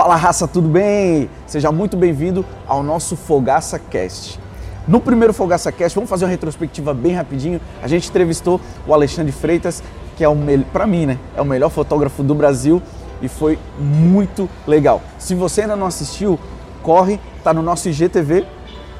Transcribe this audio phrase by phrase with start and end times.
[0.00, 1.28] Fala raça, tudo bem?
[1.46, 4.40] Seja muito bem-vindo ao nosso Fogaça Cast.
[4.88, 7.60] No primeiro Fogaça Cast, vamos fazer uma retrospectiva bem rapidinho.
[7.82, 9.82] A gente entrevistou o Alexandre Freitas,
[10.16, 10.34] que é o
[10.72, 12.80] para mim, né, é o melhor fotógrafo do Brasil
[13.20, 15.02] e foi muito legal.
[15.18, 16.40] Se você ainda não assistiu,
[16.82, 18.46] corre, tá no nosso IGTV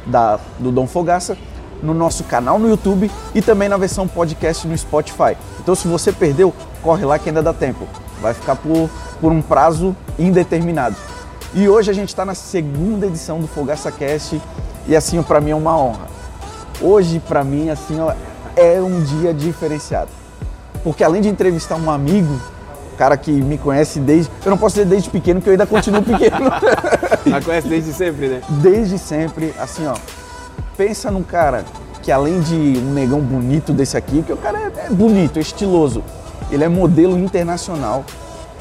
[0.05, 1.35] da do Dom Fogaça,
[1.82, 5.35] no nosso canal no YouTube e também na versão podcast no Spotify.
[5.61, 7.89] Então, se você perdeu, corre lá que ainda dá tempo.
[8.21, 8.91] Vai ficar por,
[9.21, 10.96] por um prazo indeterminado.
[11.52, 14.41] E hoje a gente está na segunda edição do Fogaça Cast
[14.87, 16.06] e assim para mim é uma honra.
[16.80, 18.12] Hoje para mim assim ó,
[18.55, 20.10] é um dia diferenciado,
[20.84, 22.38] porque além de entrevistar um amigo,
[22.96, 26.02] cara que me conhece desde, eu não posso dizer desde pequeno, porque eu ainda continuo
[26.02, 26.51] pequeno.
[27.27, 28.43] Mas conhece desde sempre, né?
[28.48, 29.95] Desde sempre, assim ó,
[30.77, 31.65] pensa num cara
[32.02, 35.41] que além de um negão bonito desse aqui, porque o cara é, é bonito, é
[35.41, 36.05] estiloso,
[36.50, 38.04] ele é modelo internacional.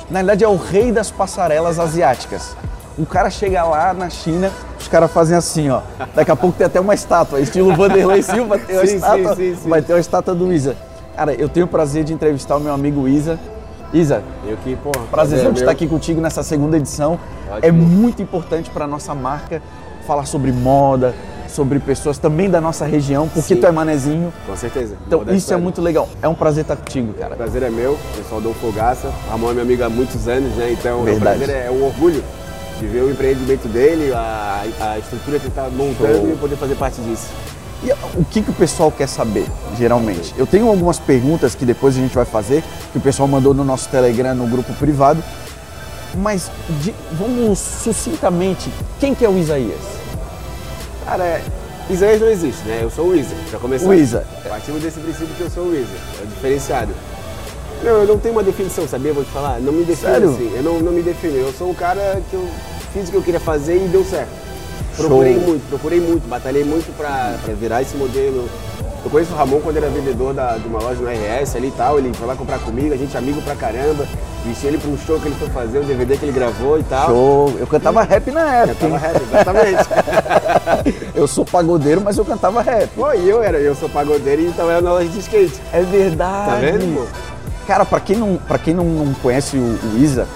[0.10, 2.56] Na verdade é o rei das passarelas asiáticas.
[2.98, 5.82] O cara chega lá na China, os caras fazem assim, ó.
[6.14, 9.56] Daqui a pouco tem até uma estátua, estilo Vanderlei Silva, tem uma sim, estátua, sim,
[9.56, 10.76] sim, vai ter uma estátua do Isa.
[11.16, 13.40] Cara, eu tenho o prazer de entrevistar o meu amigo Isa.
[13.94, 14.78] Isa, eu que,
[15.10, 17.20] prazer é estar aqui contigo nessa segunda edição.
[17.50, 17.60] Ótimo.
[17.62, 19.62] É muito importante para nossa marca
[20.06, 21.16] falar sobre moda,
[21.50, 23.62] sobre pessoas também da nossa região, porque Sim.
[23.62, 24.34] tu é manezinho.
[24.46, 24.96] Com certeza.
[25.08, 26.08] Então isso é muito legal.
[26.22, 27.34] É um prazer estar contigo, cara.
[27.34, 29.12] O prazer é meu, eu sou o Fogaça.
[29.30, 30.72] Ramon é meu amigo há muitos anos, né?
[30.72, 31.44] Então Verdade.
[31.44, 32.24] o prazer é um orgulho
[32.80, 36.30] de ver o empreendimento dele, a, a estrutura que ele está montando Show.
[36.30, 37.28] e poder fazer parte disso.
[37.84, 39.46] E o que, que o pessoal quer saber,
[39.78, 40.34] geralmente?
[40.38, 43.64] Eu tenho algumas perguntas que depois a gente vai fazer, que o pessoal mandou no
[43.64, 45.24] nosso Telegram, no grupo privado.
[46.16, 49.99] Mas de, vamos sucintamente, quem que é o Isaías?
[51.10, 51.42] Cara, é,
[51.90, 52.82] Isaías não existe, né?
[52.84, 53.90] Eu sou o Isa, já começou.
[53.90, 54.24] O Isa.
[54.48, 56.94] Partimos desse princípio que eu sou o Isa, é diferenciado.
[57.84, 59.12] Não, eu não tenho uma definição, sabia?
[59.12, 59.60] Vou te falar.
[59.60, 60.30] Não me defino Sério?
[60.30, 60.54] assim.
[60.56, 61.36] Eu não, não me defino.
[61.36, 62.48] Eu sou um cara que eu
[62.94, 64.30] fiz o que eu queria fazer e deu certo.
[64.96, 65.44] Procurei Show.
[65.44, 68.48] muito, procurei muito, batalhei muito pra, pra virar esse modelo.
[69.04, 71.68] Eu conheço o Ramon quando ele era vendedor da, de uma loja no RS ali
[71.68, 71.98] e tal.
[71.98, 74.06] Ele foi lá comprar comigo, a gente é amigo pra caramba.
[74.46, 76.84] Vesti ele pra um show que ele foi fazer, um DVD que ele gravou e
[76.84, 77.08] tal.
[77.08, 77.56] Show!
[77.60, 78.76] Eu cantava rap na época.
[78.76, 81.04] Cantava rap, exatamente.
[81.16, 82.90] eu sou pagodeiro, mas eu cantava rap.
[82.96, 85.62] Pô, e eu era, eu sou pagodeiro e então era na loja de skate.
[85.72, 86.50] É verdade.
[86.50, 87.06] Tá vendo, pô?
[87.66, 90.28] Cara, para quem não, pra quem não, não conhece o, o, Isa,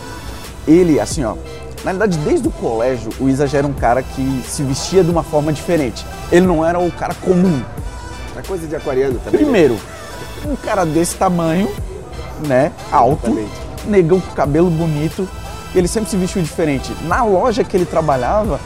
[0.67, 1.35] ele, assim, ó,
[1.83, 5.09] na verdade, desde o colégio, o Isa já era um cara que se vestia de
[5.09, 6.05] uma forma diferente.
[6.31, 7.61] Ele não era o cara comum.
[8.37, 9.41] É coisa de aquariano também.
[9.41, 9.45] Né?
[9.45, 9.77] Primeiro,
[10.45, 11.69] um cara desse tamanho,
[12.47, 13.51] né, alto, Exatamente.
[13.85, 15.27] negão com cabelo bonito,
[15.75, 16.91] ele sempre se vestiu diferente.
[17.03, 18.59] Na loja que ele trabalhava,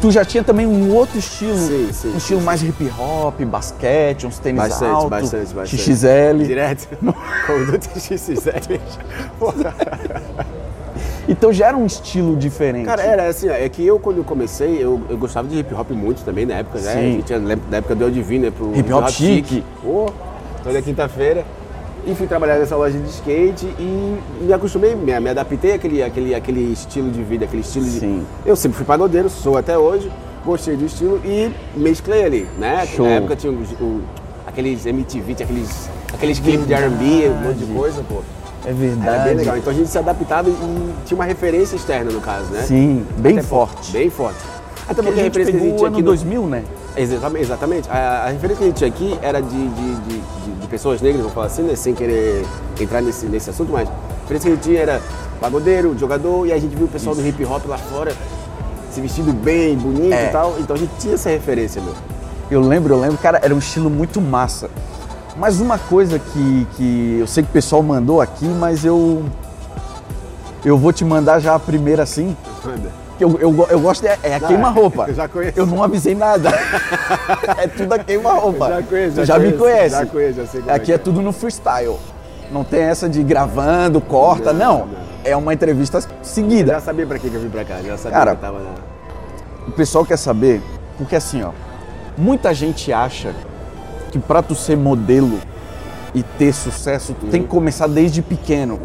[0.00, 3.40] tu já tinha também um outro estilo, sim, sim, um estilo sim, mais hip hop,
[3.42, 5.82] basquete, uns tênis bastante, altos, bastante, bastante.
[5.82, 6.44] XXL.
[6.44, 6.88] Direto.
[7.46, 8.80] Conduta XXL.
[11.28, 12.86] Então já era um estilo diferente.
[12.86, 15.90] Cara, era assim, é que eu quando eu comecei, eu, eu gostava de hip hop
[15.90, 16.94] muito também na época, né?
[16.94, 17.22] Sim.
[17.24, 18.50] Tinha, na época do Eldivine, né?
[18.50, 19.64] Pro hip hop chique.
[19.82, 20.10] Pô,
[20.62, 21.44] toda quinta-feira.
[22.04, 26.34] E fui trabalhar nessa loja de skate e me acostumei, me, me adaptei àquele, àquele,
[26.34, 28.24] àquele estilo de vida, aquele estilo Sim.
[28.44, 28.48] de.
[28.48, 30.10] Eu sempre fui pagodeiro, sou até hoje,
[30.44, 32.84] gostei do estilo e mesclei ali, né?
[32.86, 33.06] Show.
[33.06, 34.02] Na época tinha o, o,
[34.44, 38.22] aqueles MTV, tinha aqueles, aqueles clipes de RB, um monte de coisa, pô.
[38.64, 39.08] É verdade.
[39.08, 39.56] Era bem legal.
[39.56, 40.54] Então a gente se adaptava e
[41.04, 42.62] tinha uma referência externa no caso, né?
[42.62, 43.92] Sim, bem Até forte.
[43.92, 44.38] Bem forte.
[44.88, 46.64] Até porque, porque a, referência que a gente tinha aqui no 2000, né?
[46.96, 47.42] Exatamente.
[47.42, 47.90] exatamente.
[47.90, 51.00] A, a, referência que a gente tinha aqui era de, de, de, de, de pessoas
[51.00, 51.76] negras, vamos falar assim, né?
[51.76, 52.44] Sem querer
[52.80, 55.00] entrar nesse, nesse assunto, mas a referência que a gente tinha era
[55.40, 57.22] pagodeiro, jogador, e a gente viu o pessoal Isso.
[57.22, 58.12] do hip hop lá fora
[58.92, 60.26] se vestindo bem, bonito é.
[60.26, 60.56] e tal.
[60.60, 61.94] Então a gente tinha essa referência, meu.
[62.50, 64.68] Eu lembro, eu lembro, cara, era um estilo muito massa.
[65.36, 69.24] Mas uma coisa que, que eu sei que o pessoal mandou aqui, mas eu.
[70.64, 72.36] Eu vou te mandar já a primeira assim.
[72.64, 73.02] Manda.
[73.18, 75.06] Eu, eu, eu gosto de, é a queima-roupa.
[75.08, 75.58] Eu já conheço.
[75.58, 76.50] Eu não avisei nada.
[77.56, 78.68] é tudo a queima-roupa.
[78.68, 79.16] Já conheço.
[79.16, 79.90] Já, já conheço, me conhece.
[79.90, 81.98] Já conheço, já sei Aqui é, é, tudo no freestyle.
[82.50, 84.78] Não tem essa de gravando, corta, não.
[84.78, 84.86] não.
[84.86, 85.02] não.
[85.24, 86.72] É uma entrevista seguida.
[86.72, 88.58] Eu já sabia pra que eu vim pra cá, já sabia Cara, que eu tava
[88.58, 88.70] na...
[89.68, 90.60] O pessoal quer saber,
[90.98, 91.50] porque assim, ó,
[92.18, 93.32] muita gente acha
[94.12, 95.40] que para tu ser modelo
[96.14, 97.32] e ter sucesso, tu uhum.
[97.32, 98.78] tem que começar desde pequeno.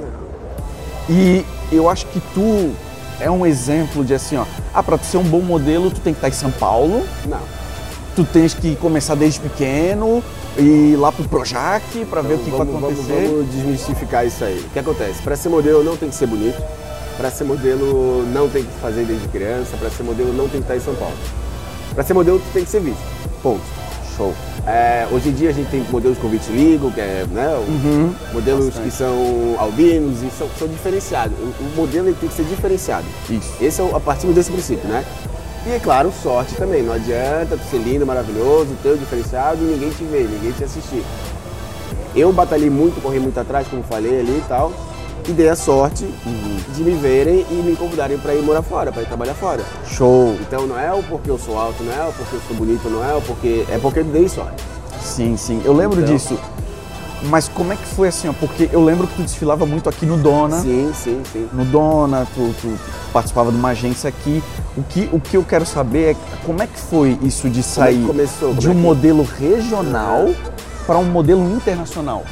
[1.10, 2.72] E eu acho que tu
[3.20, 6.14] é um exemplo de assim, ó, ah, para tu ser um bom modelo, tu tem
[6.14, 7.04] que estar em São Paulo.
[7.26, 7.42] Não.
[8.16, 10.24] Tu tens que começar desde pequeno
[10.58, 13.14] e ir lá pro Projac para ver o que vamos, vai acontecer.
[13.14, 14.60] Vamos, vamos desmistificar isso aí.
[14.60, 15.22] O que acontece?
[15.22, 16.60] Para ser modelo não tem que ser bonito.
[17.18, 19.76] Para ser modelo não tem que fazer desde criança.
[19.78, 21.16] Para ser modelo não tem que estar em São Paulo.
[21.94, 23.04] Para ser modelo tu tem que ser visto.
[23.44, 23.87] Ponto.
[24.18, 24.34] Show.
[24.66, 28.14] É, hoje em dia a gente tem modelos com vitiligo, que é, né, Uhum.
[28.34, 28.86] modelos Bastante.
[28.90, 31.38] que são albinos e são, são diferenciados.
[31.40, 33.06] O, o modelo tem que ser diferenciado.
[33.30, 33.54] Isso.
[33.62, 35.06] Esse é a partir desse princípio, né?
[35.66, 36.82] E é claro, sorte também.
[36.82, 40.64] Não adianta tu ser lindo, maravilhoso, ter o diferenciado e ninguém te ver, ninguém te
[40.64, 41.04] assistir.
[42.16, 44.72] Eu batalhei muito, corri muito atrás, como falei ali e tal,
[45.28, 46.06] e dei a sorte
[46.76, 49.62] de me verem e me convidarem para ir morar fora, para ir trabalhar fora.
[49.86, 50.38] Show.
[50.42, 52.90] Então não é o porque eu sou alto, não é o porque eu sou bonito,
[52.90, 53.66] não é o porque.
[53.70, 54.64] É porque eu dei sorte.
[55.02, 55.62] Sim, sim.
[55.66, 56.14] Eu lembro Então.
[56.14, 56.38] disso.
[57.24, 58.34] Mas como é que foi assim, ó?
[58.34, 60.62] Porque eu lembro que tu desfilava muito aqui no Dona.
[60.62, 61.50] Sim, sim, sim.
[61.52, 62.78] No Dona, tu, tu
[63.12, 64.44] participava de uma agência aqui.
[64.78, 66.16] O que, o que eu quero saber é
[66.46, 68.54] como é que foi isso de Como é sair começou?
[68.54, 70.30] de Como é um que- modelo regional
[70.86, 72.24] para um modelo internacional?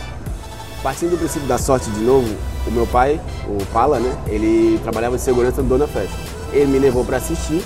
[0.84, 2.30] Partindo do princípio da sorte de novo,
[2.68, 4.16] o meu pai, o Pala, né?
[4.28, 6.16] Ele trabalhava de segurança no Dona Festa.
[6.52, 7.64] Ele me levou para assistir.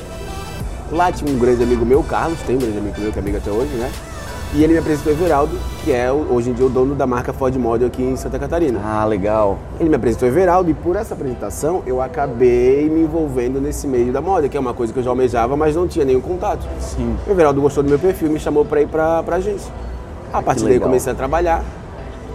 [0.91, 3.37] Lá tinha um grande amigo meu, Carlos, tem um grande amigo meu que é amigo
[3.37, 3.91] até hoje, né?
[4.51, 7.31] E ele me apresentou o Everaldo, que é hoje em dia o dono da marca
[7.31, 8.81] Ford Model aqui em Santa Catarina.
[8.83, 9.59] Ah, legal.
[9.79, 14.11] Ele me apresentou o Everaldo e por essa apresentação eu acabei me envolvendo nesse meio
[14.11, 16.67] da moda, que é uma coisa que eu já almejava, mas não tinha nenhum contato.
[16.79, 17.15] Sim.
[17.27, 19.71] O Everaldo gostou do meu perfil e me chamou para ir para a agência.
[20.33, 21.63] A partir daí eu comecei a trabalhar,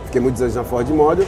[0.04, 1.26] fiquei muitos anos na Ford Model,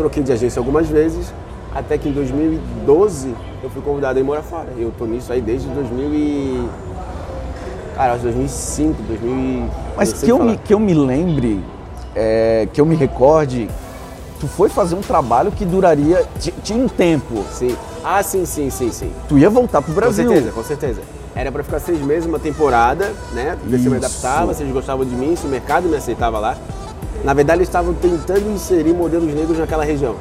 [0.00, 1.32] troquei de agência algumas vezes,
[1.74, 4.68] até que em 2012 eu fui convidado a ir morar fora.
[4.78, 6.68] Eu tô nisso aí desde 2000 e...
[7.94, 10.50] Cara, acho 2005, 2000 e- Mas que eu, falar.
[10.52, 11.62] me, que eu me lembre,
[12.14, 13.68] é, que eu me recorde,
[14.40, 16.24] tu foi fazer um trabalho que duraria.
[16.38, 17.44] ti- Tinha um tempo.
[17.52, 17.76] Sim.
[18.02, 19.12] Ah, sim, sim, sim, sim.
[19.28, 20.24] Tu ia voltar pro Brasil.
[20.24, 21.00] Com certeza, com certeza.
[21.34, 23.56] Era pra ficar seis meses, uma temporada, né?
[23.64, 26.38] Ver se eu me adaptava, se eles gostavam de mim, se o mercado me aceitava
[26.38, 26.56] lá.
[27.24, 30.14] Na verdade, eles estavam tentando inserir modelos negros naquela região.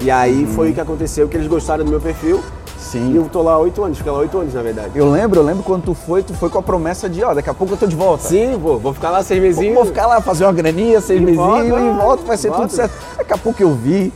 [0.00, 0.52] E aí Uhum.
[0.54, 2.40] foi o que aconteceu, que eles gostaram do meu perfil.
[2.78, 3.12] Sim.
[3.12, 4.92] E eu tô lá há oito anos, fiquei lá oito anos, na verdade.
[4.94, 7.50] Eu lembro, eu lembro quando tu foi, tu foi com a promessa de, ó, daqui
[7.50, 8.28] a pouco eu tô de volta.
[8.28, 9.74] Sim, vou, vou ficar lá seis mesinhos.
[9.74, 12.70] Vou ficar lá, fazer uma graninha, seis E mesinhos volta, e volto, vai ser tudo
[12.70, 12.92] certo.
[13.16, 14.12] Daqui a pouco eu vi,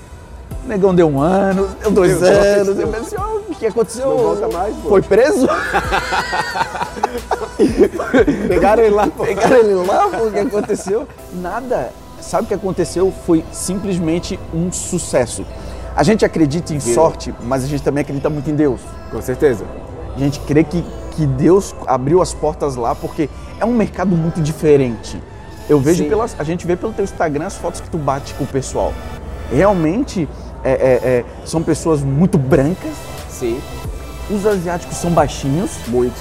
[0.64, 3.66] o negão deu um ano, deu dois Deu dois, anos, eu pensei, ó, o que
[3.66, 4.08] aconteceu?
[4.08, 4.88] Não volta mais, pô.
[4.88, 5.48] Foi preso?
[8.48, 9.24] Pegaram ele lá, pô.
[9.24, 11.06] Pegaram ele lá, pô, o que aconteceu?
[11.34, 11.90] Nada.
[12.20, 13.12] Sabe o que aconteceu?
[13.26, 15.44] Foi simplesmente um sucesso.
[15.94, 18.80] A gente acredita em sorte, mas a gente também acredita muito em Deus.
[19.10, 19.64] Com certeza.
[20.14, 23.28] A gente crê que, que Deus abriu as portas lá porque
[23.58, 25.20] é um mercado muito diferente.
[25.68, 26.08] Eu vejo Sim.
[26.08, 28.92] pelas, a gente vê pelo teu Instagram as fotos que tu bate com o pessoal.
[29.50, 30.28] Realmente
[30.64, 30.74] é, é,
[31.08, 32.92] é, são pessoas muito brancas.
[33.30, 33.60] Sim,
[34.30, 36.14] Os asiáticos são baixinhos, muito.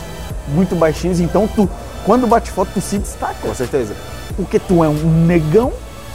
[0.49, 1.19] muito baixinhos.
[1.19, 1.69] Então tu,
[2.05, 3.35] quando bate foto, tu se destaca.
[3.41, 3.95] Com certeza.
[4.35, 5.71] Porque tu é um negão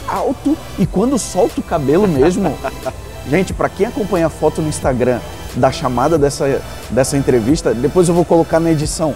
[0.07, 2.53] alto e quando solta o cabelo mesmo.
[3.29, 5.19] gente, pra quem acompanha a foto no Instagram
[5.55, 9.13] da chamada dessa, dessa entrevista, depois eu vou colocar na edição.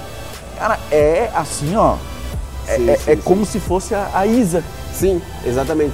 [0.57, 1.95] Cara, é assim, ó.
[2.67, 3.21] É, Sim, é- sim, é sim.
[3.23, 4.63] como se fosse a, a Isa.
[4.93, 5.93] Sim, exatamente.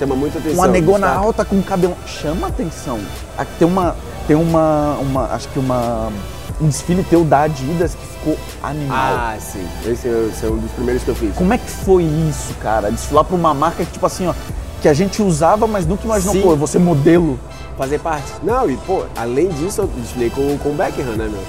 [0.00, 0.56] Chama muita atenção.
[0.58, 1.26] Uma negona destaca.
[1.26, 1.94] alta com cabelo.
[2.06, 2.98] Chama atenção.
[3.36, 3.94] Aqui tem uma.
[4.26, 4.96] Tem uma.
[4.98, 6.10] uma acho que uma.
[6.58, 8.96] Um desfile teu da Adidas que ficou animal.
[8.98, 9.66] Ah, sim.
[9.86, 11.34] Esse é, esse é um dos primeiros que eu fiz.
[11.34, 12.90] Como é que foi isso, cara?
[12.90, 14.34] Desfilar pra uma marca que, tipo assim, ó,
[14.80, 16.42] que a gente usava, mas nunca imaginou, Sim.
[16.58, 17.38] pô, ser modelo.
[17.76, 18.30] fazer parte.
[18.42, 21.42] Não, e pô, além disso, eu desfilei com, com o Beckham, né, meu?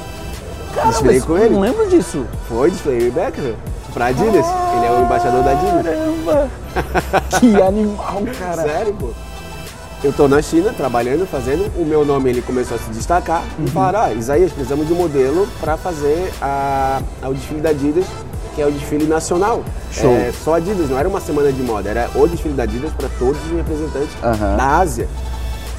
[0.76, 1.54] Cara, Desfilei com eu ele.
[1.56, 2.26] não lembro disso.
[2.48, 3.54] Foi, desfilei o Beckham.
[3.94, 4.46] Pra Adidas.
[4.76, 5.86] Ele é o embaixador da Adidas.
[5.86, 6.50] Caramba!
[7.40, 8.62] que animal, cara.
[8.64, 9.10] Sério, pô.
[10.04, 11.72] Eu tô na China, trabalhando, fazendo.
[11.80, 13.44] O meu nome, ele começou a se destacar.
[13.60, 13.66] Uhum.
[13.66, 17.70] E falaram, ah, Isaías, precisamos de um modelo pra fazer a, a- o desfile da
[17.70, 18.06] Adidas,
[18.56, 19.64] que é o desfile nacional.
[19.92, 20.10] Show.
[20.12, 23.10] É, só Adidas, não era uma semana de moda, era o desfile da Adidas para
[23.20, 24.58] todos os representantes Aham.
[24.58, 25.08] da Ásia.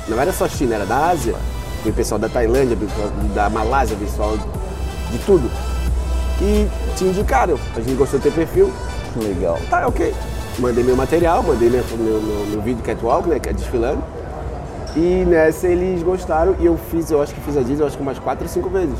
[0.06, 1.34] Não era só China, era da Ásia.
[1.82, 4.37] Veio pessoal da Tailândia, pessoal da Malásia, pessoal
[5.10, 5.50] de tudo.
[6.42, 7.56] E te indicaram.
[7.76, 8.70] A gente gostou do teu perfil.
[9.16, 9.58] Legal.
[9.70, 10.12] Tá, ok.
[10.58, 14.02] Mandei meu material, mandei meu, meu, meu, meu vídeo catwalk, né, que é desfilando.
[14.96, 17.96] E nessa eles gostaram e eu fiz, eu acho que fiz a Disney, eu acho
[17.96, 18.99] que umas quatro ou cinco vezes.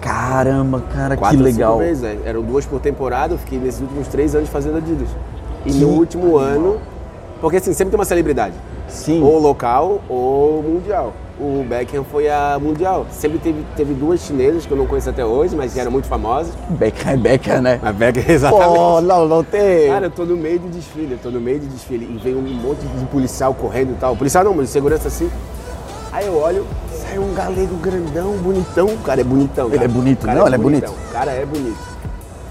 [0.00, 1.72] Caramba, cara, Quatro que ou legal.
[1.72, 2.18] cinco vezes, né?
[2.24, 5.08] Eram duas por temporada, eu fiquei nesses últimos três anos fazendo Adidas.
[5.66, 6.78] E Que no último ano,
[7.40, 8.54] porque assim, sempre tem uma celebridade.
[8.88, 9.22] Sim.
[9.22, 11.12] Ou local ou mundial.
[11.40, 13.06] O Beckham foi a mundial.
[13.10, 16.08] Sempre teve, teve duas chinesas que eu não conheço até hoje, mas que eram muito
[16.08, 16.52] famosas.
[16.70, 17.78] Beca é Beca, né?
[17.80, 18.74] A Beckham, exatamente.
[18.74, 19.88] Pô, não, não tem.
[19.88, 22.34] Cara, eu tô no meio do desfile, eu tô no meio do desfile e vem
[22.34, 24.16] um monte de policial correndo e tal.
[24.16, 25.30] Policial não, mas de segurança assim.
[26.10, 28.86] Aí eu olho, sai um galego grandão, bonitão.
[28.86, 29.66] O cara é bonitão.
[29.66, 29.84] Ele cara.
[29.84, 30.92] é bonito, cara não, ele é bonitão.
[30.92, 31.78] O cara é bonito.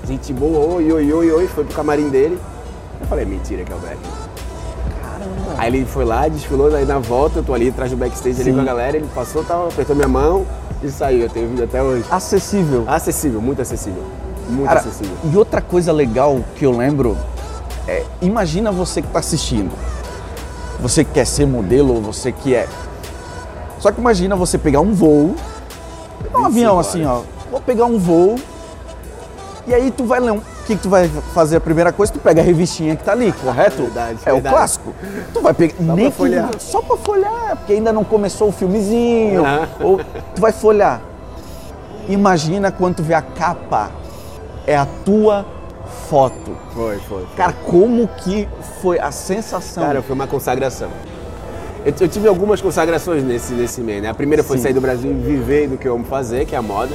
[0.07, 2.39] Gente boa, oi, oi, oi, oi, foi pro camarim dele.
[3.01, 4.26] Eu falei, mentira que é o Beckham.
[5.57, 8.53] Aí ele foi lá, desfilou, aí na volta eu tô ali atrás do backstage ali
[8.53, 10.45] com a galera, ele passou, tal, apertou minha mão
[10.83, 11.21] e saiu.
[11.21, 12.05] Eu tenho vídeo até hoje.
[12.09, 12.83] Acessível.
[12.87, 14.03] Acessível, muito acessível.
[14.49, 15.15] Muito Cara, acessível.
[15.23, 17.17] E outra coisa legal que eu lembro
[17.87, 19.71] é, imagina você que está assistindo.
[20.79, 22.67] Você que quer ser modelo, ou você que é.
[23.79, 25.35] Só que imagina você pegar um voo,
[26.33, 26.87] um avião horas.
[26.87, 27.21] assim, ó.
[27.49, 28.37] Vou pegar um voo.
[29.65, 30.41] E aí tu vai ler um.
[30.67, 31.55] O que, que tu vai fazer?
[31.55, 33.83] A primeira coisa, tu pega a revistinha que tá ali, correto?
[33.83, 34.47] Verdade, é verdade.
[34.47, 34.93] o clássico.
[35.33, 35.75] Tu vai pegar.
[35.75, 36.49] pra nem que- folhear.
[36.59, 39.45] só pra folhear, porque ainda não começou o filmezinho.
[39.45, 39.67] Aham.
[39.79, 39.97] Ou
[40.35, 40.99] tu vai folhear.
[42.09, 43.91] Imagina quando tu vê a capa.
[44.65, 45.45] É a tua
[46.09, 46.57] foto.
[46.73, 47.25] Foi, foi.
[47.37, 48.45] Cara, como que
[48.81, 49.85] foi a sensação?
[49.85, 50.89] Cara, foi uma consagração.
[51.85, 54.09] Eu, eu tive algumas consagrações nesse, nesse meio, né?
[54.09, 54.63] A primeira foi Sim.
[54.63, 56.91] sair do Brasil e viver do que eu amo fazer, que é a moda.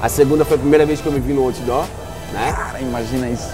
[0.00, 1.84] A segunda foi a primeira vez que eu me vi no outdoor,
[2.32, 2.52] né?
[2.56, 3.48] Cara, imagina isso.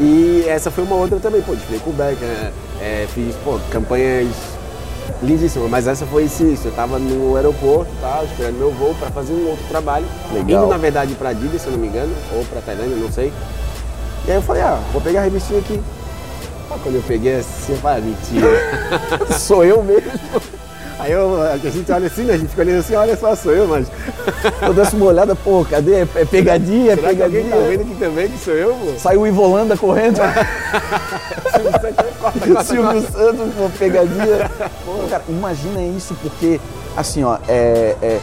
[0.00, 2.52] E essa foi uma outra também, pô, desfilei com o Beck, né?
[2.80, 4.28] É, fiz, pô, campanhas
[5.22, 6.68] lindíssimas, mas essa foi isso, isso.
[6.68, 10.06] Eu tava no aeroporto, tá, esperando meu voo para fazer um outro trabalho.
[10.32, 10.62] Legal.
[10.62, 13.32] Indo, na verdade, pra Adidas, se eu não me engano, ou pra Tailândia, não sei.
[14.26, 15.80] E aí eu falei, ah, vou pegar a revistinha aqui.
[16.70, 19.38] Ah, quando eu peguei assim, eu falei, ah, mentira.
[19.38, 20.10] Sou eu mesmo.
[21.02, 22.34] Aí eu, a gente olha assim, né?
[22.34, 23.88] A gente fica olhando assim, olha só, sou eu, mas.
[24.62, 26.02] Eu dei uma olhada, pô, cadê?
[26.02, 27.62] É é pegadinha, é Será que alguém pegadinha.
[27.62, 28.98] tá vendo aqui também que sou eu, pô?
[28.98, 30.18] Saiu o Ivolanda correndo.
[31.52, 34.50] Corta, o corta, Silvio Santos, pô, pegadinha.
[34.84, 36.60] Pô, cara, imagina isso, porque,
[36.96, 38.20] assim, ó, é, é,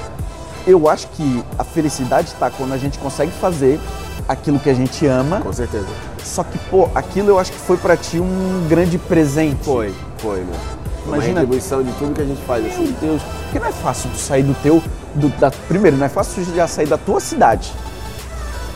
[0.65, 3.79] eu acho que a felicidade tá quando a gente consegue fazer
[4.27, 5.87] aquilo que a gente ama, Com certeza.
[6.23, 9.63] só que, pô, aquilo eu acho que foi pra ti um grande presente.
[9.65, 10.78] Foi, foi, meu.
[11.09, 12.95] Imagina- Uma retribuição de tudo que a gente faz, Meu assim.
[13.01, 14.81] Deus, porque não é fácil tu sair do teu.
[15.15, 17.71] do- da- primeiro, não é fácil já sair da tua cidade.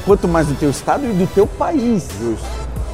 [0.06, 2.08] Quanto mais do teu estado e do teu país.
[2.20, 2.46] Justo.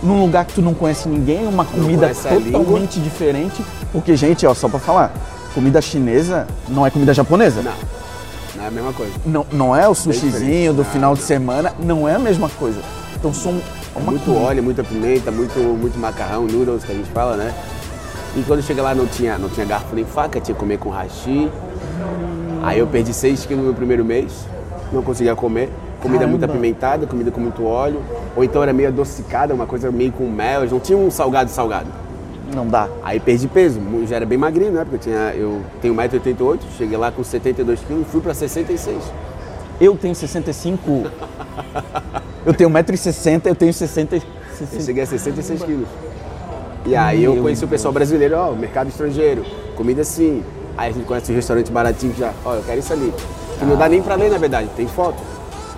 [0.03, 2.11] Num lugar que tu não conhece ninguém, uma comida
[2.51, 3.63] totalmente diferente.
[3.91, 5.11] Porque, gente, ó, só pra falar,
[5.55, 7.61] comida chinesa não é comida japonesa.
[7.61, 7.71] Não,
[8.57, 9.13] não é a mesma coisa.
[9.25, 10.19] Não, não é o diferente.
[10.19, 11.27] sushizinho do Não, final de não.
[11.27, 12.79] semana, não é a mesma coisa.
[13.15, 13.59] Então são
[13.95, 17.53] uma Muito óleo, muita pimenta, muito, muito macarrão, noodles que a gente fala, né?
[18.35, 20.89] E quando chega lá não tinha, não tinha garfo nem faca, tinha que comer com
[20.89, 21.49] hashi.
[22.61, 24.45] Aí eu perdi 6 quilos no primeiro mês,
[24.91, 25.69] não conseguia comer.
[26.01, 26.57] Comida muito Caramba.
[26.57, 28.01] apimentada, comida com muito óleo.
[28.35, 31.49] Ou então era meio adocicada, uma coisa meio com mel, eles não tinha um salgado
[31.49, 31.87] salgado.
[32.53, 32.87] Não dá.
[33.03, 34.83] Aí perdi peso, já era bem magrinho, né?
[34.83, 38.97] Porque eu, tinha, eu tenho 1,88m, cheguei lá com 72 quilos e fui pra 66.
[39.79, 41.05] Eu tenho 65.
[42.45, 44.15] eu tenho 1,60m, eu tenho 60.
[44.15, 44.21] Eu
[44.57, 45.87] 60 cheguei a 66 quilos.
[46.89, 50.43] E aí eu conheci o pessoal brasileiro, ó, mercado estrangeiro, comida assim.
[50.75, 53.13] Aí a gente conhece o restaurante baratinho que já, ó, eu quero isso ali.
[53.59, 55.17] Que não dá nem pra ler, na verdade, tem foto.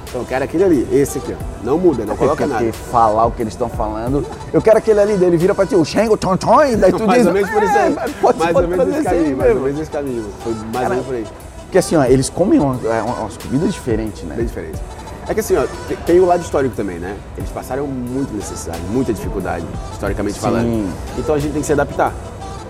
[0.07, 1.65] Então eu quero aquele ali, esse aqui, ó.
[1.65, 2.71] Não muda, não coloca nada.
[2.71, 4.25] falar o que eles estão falando.
[4.53, 7.03] Eu quero aquele ali dele, vira pra ti, o Shengo Ton Ton, e daí tu
[7.07, 7.27] mais diz.
[7.27, 7.95] ou menos por isso "É, aí.
[8.21, 10.25] Pode, mais pode ou menos esse caminho, mais ou menos esse caminho.
[10.41, 11.25] Foi mais ou menos por aí.
[11.63, 14.35] Porque assim, ó, eles comem umas, é, umas comidas diferentes, né?
[14.35, 14.79] Bem diferente.
[15.27, 17.15] É que assim, ó, te- tem o lado histórico também, né?
[17.37, 20.41] Eles passaram muita necessidade, muita dificuldade, historicamente Sim.
[20.41, 20.93] falando.
[21.17, 22.13] Então a gente tem que se adaptar.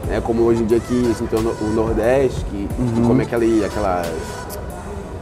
[0.07, 0.21] Né?
[0.21, 2.91] Como hoje em dia aqui tem o no- o Nordeste, que, Uhum.
[2.93, 4.01] que come aquela, aquela.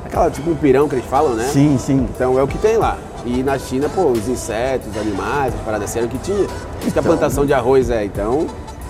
[0.05, 1.47] Aquela, tipo um pirão que eles falam, né?
[1.53, 2.07] Sim, sim.
[2.15, 2.97] Então é o que tem lá.
[3.25, 6.39] E na China, pô, os insetos, os animais, as paradas assim, era o que tinha.
[6.39, 6.47] Isso
[6.81, 8.47] que a Então- plantação de arroz é, então.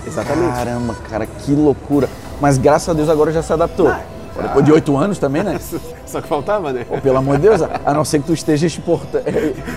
[0.07, 0.53] Exatamente.
[0.53, 2.07] Caramba, cara, que loucura.
[2.39, 3.89] Mas graças a Deus agora já se adaptou.
[3.89, 3.99] Ah,
[4.41, 5.59] Depois de oito anos também, né?
[6.05, 6.85] Só que faltava, né?
[6.87, 9.23] Pô, pelo amor de Deus, a não ser que tu esteja exporta-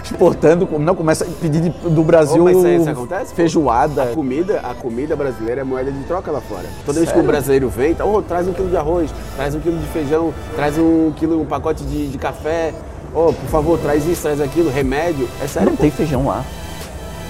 [0.02, 4.04] exportando, não começa a pedir do Brasil Ô, mas isso isso acontece, feijoada.
[4.04, 6.64] A comida, a comida brasileira é moeda de troca lá fora.
[6.86, 7.22] Toda vez que Sério?
[7.22, 10.32] o brasileiro vem, tá, "Ô, traz um quilo de arroz, traz um quilo de feijão,
[10.54, 12.72] traz um quilo, um pacote de, de café.
[13.14, 15.28] Ô, por favor, traz isso, traz aquilo, remédio.
[15.42, 15.82] É sério, Não pô.
[15.82, 16.44] tem feijão lá.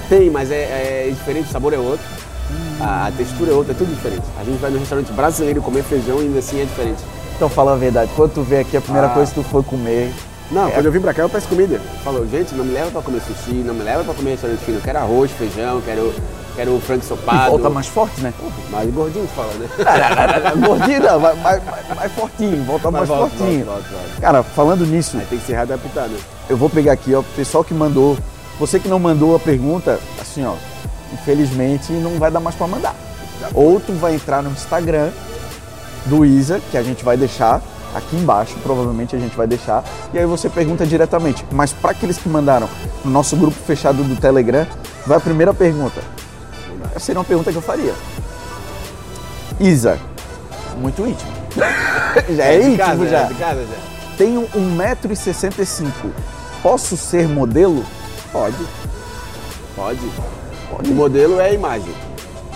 [0.09, 2.05] Tem, mas é, é diferente, o sabor é outro.
[2.81, 4.23] A, a textura é outra, é tudo diferente.
[4.41, 7.03] A gente vai no restaurante brasileiro comer feijão e ainda assim é diferente.
[7.37, 9.11] Então fala a verdade, quando tu vê aqui, a primeira Ah.
[9.11, 10.13] coisa que tu foi comer.
[10.51, 10.71] Não, É.
[10.73, 11.81] quando eu vim pra cá eu peço comida.
[12.05, 14.79] Falou, gente, não me leva pra comer sushi, não me leva pra comer restaurante fino.
[14.79, 16.15] Eu quero arroz, feijão, quero,
[16.55, 17.51] quero frango E ensopado.
[17.51, 18.35] volta mais forte, né?
[18.71, 19.67] Mais gordinho que fala, né?
[20.67, 21.63] Gordinho não, vai- vai-
[21.97, 23.65] mais fortinho, volta mais volta, fortinho.
[23.65, 24.21] volta, volta, volta.
[24.21, 26.19] Cara, falando nisso, Aí tem que se readaptar, né?
[26.51, 28.17] eu vou pegar aqui, ó, o pessoal que mandou.
[28.61, 30.55] Você que não mandou a pergunta, assim, ó,
[31.15, 32.95] infelizmente não vai dar mais pra mandar.
[33.55, 35.09] Ou tu vai entrar no Instagram
[36.07, 37.63] do Isa, que a gente vai deixar
[37.95, 41.45] aqui embaixo, provavelmente a gente vai deixar, e aí você pergunta diretamente.
[41.53, 42.69] Mas para aqueles que mandaram
[43.05, 44.67] no nosso grupo fechado do Telegram,
[45.07, 46.01] vai a primeira pergunta.
[46.95, 47.95] Essa seria uma pergunta que eu faria.
[49.61, 49.99] Isa,
[50.79, 51.31] muito íntimo.
[52.35, 53.21] já é, de íntimo casa, já.
[53.21, 54.17] É de casa já.
[54.17, 56.11] Tenho 1,65m.
[56.63, 57.85] Posso ser modelo?
[58.31, 58.57] Pode.
[59.77, 60.01] Pode.
[60.89, 61.95] O modelo é a imagem,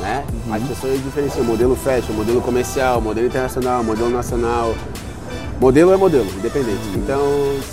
[0.00, 0.24] né?
[0.46, 0.54] Uhum.
[0.54, 4.74] As pessoas diferenciam modelo fashion, modelo comercial, modelo internacional, modelo nacional.
[5.60, 6.82] Modelo é modelo, independente.
[6.94, 7.18] Então,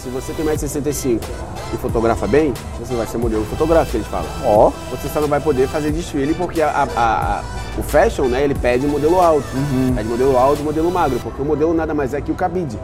[0.02, 1.26] se você tem mais de 65
[1.74, 4.26] e fotografa bem, você vai ser modelo fotográfico, eles falam.
[4.46, 7.44] Ó, Você só não vai poder fazer desfile porque a- a- a-
[7.78, 9.44] o fashion, né, ele pede modelo alto.
[9.54, 9.94] Uhum.
[9.96, 12.80] Pede modelo alto e modelo magro, porque o modelo nada mais é que o cabide.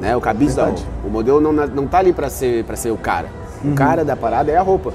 [0.00, 0.14] Né?
[0.14, 0.82] O cabide da Verdade.
[0.84, 1.06] roupa.
[1.08, 3.28] O modelo não, não tá ali para ser, pra ser o cara.
[3.64, 3.72] Uhum.
[3.72, 4.92] O cara da parada é a roupa.